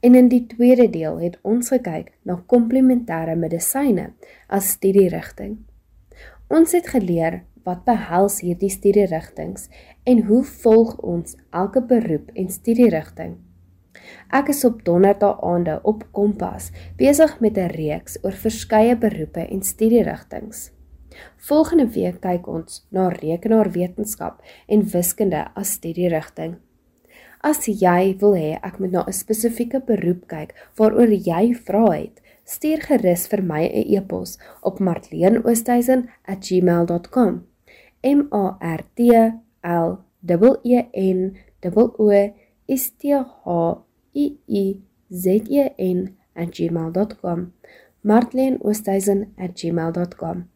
En 0.00 0.14
in 0.14 0.28
die 0.28 0.46
tweede 0.46 0.88
deel 0.90 1.20
het 1.20 1.38
ons 1.42 1.68
gekyk 1.68 2.12
na 2.22 2.40
komplementêre 2.46 3.36
medisyne 3.36 4.12
as 4.48 4.72
studierigting. 4.76 5.58
Ons 6.48 6.72
het 6.72 6.88
geleer 6.88 7.42
wat 7.64 7.84
behels 7.84 8.40
hierdie 8.40 8.72
studierigtings 8.72 9.68
en 10.08 10.24
hoe 10.26 10.42
volg 10.62 10.96
ons 10.98 11.36
elke 11.50 11.82
beroep 11.82 12.32
en 12.34 12.48
studierigting. 12.50 13.36
Ek 14.32 14.50
is 14.52 14.64
op 14.64 14.82
donderdae 14.86 15.36
aande 15.46 15.78
op 15.86 16.04
Kompas 16.16 16.70
besig 16.98 17.38
met 17.40 17.58
'n 17.58 17.72
reeks 17.76 18.18
oor 18.22 18.32
verskeie 18.32 18.96
beroepe 18.96 19.46
en 19.46 19.62
studierigtings. 19.62 20.70
Volgende 21.36 21.86
week 21.86 22.20
kyk 22.20 22.46
ons 22.46 22.86
na 22.90 23.08
rekenaarwetenskap 23.08 24.42
en 24.66 24.84
wiskunde 24.92 25.46
as 25.54 25.72
studierigting. 25.72 26.56
As 27.40 27.64
jy 27.64 28.16
wil 28.20 28.34
hê 28.36 28.60
ek 28.62 28.78
moet 28.80 28.92
na 28.92 29.04
'n 29.06 29.12
spesifieke 29.12 29.80
beroep 29.88 30.28
kyk 30.28 30.54
waaroor 30.76 31.10
jy 31.28 31.54
vra 31.66 31.92
het, 31.92 32.20
stuur 32.44 32.80
gerus 32.88 33.28
vir 33.30 33.42
my 33.42 33.64
'n 33.64 33.84
e-pos 33.96 34.38
op 34.62 34.80
martleenoosthuizen@gmail.com. 34.80 37.44
M 38.02 38.28
A 38.32 38.58
R 38.60 38.82
T 38.96 39.00
L 39.62 39.98
E 40.64 40.82
N 40.92 41.36
O 42.04 42.10
S 42.68 42.90
T 42.98 43.12
H 43.12 43.24
I 44.14 44.38
I 44.48 44.80
Z 45.12 45.26
E 45.48 45.70
N@gmail.com. 45.78 47.52
martleenoosthuizen@gmail.com. 48.02 50.48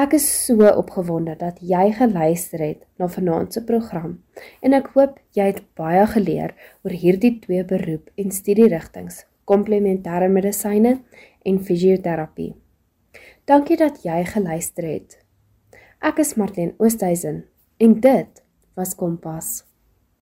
Ek 0.00 0.14
is 0.16 0.24
so 0.46 0.64
opgewonde 0.80 1.34
dat 1.36 1.58
jy 1.60 1.90
geluister 1.92 2.62
het 2.64 2.84
na 2.96 3.08
vanaand 3.12 3.52
se 3.52 3.60
program 3.68 4.14
en 4.64 4.72
ek 4.78 4.86
hoop 4.94 5.18
jy 5.36 5.50
het 5.50 5.58
baie 5.76 6.06
geleer 6.14 6.54
oor 6.86 6.94
hierdie 7.02 7.34
twee 7.42 7.66
beroep 7.68 8.08
en 8.16 8.32
studierigtings, 8.32 9.26
komplementêre 9.44 10.30
medisyne 10.32 10.94
en 11.44 11.60
fisioterapie. 11.68 12.54
Dankie 13.44 13.76
dat 13.76 14.00
jy 14.06 14.22
geluister 14.32 14.88
het. 14.88 15.18
Ek 16.00 16.22
is 16.24 16.36
Martin 16.40 16.72
Oosthuizen 16.80 17.42
en 17.76 17.98
dit 18.00 18.44
was 18.80 18.96
Kompas. 18.96 19.69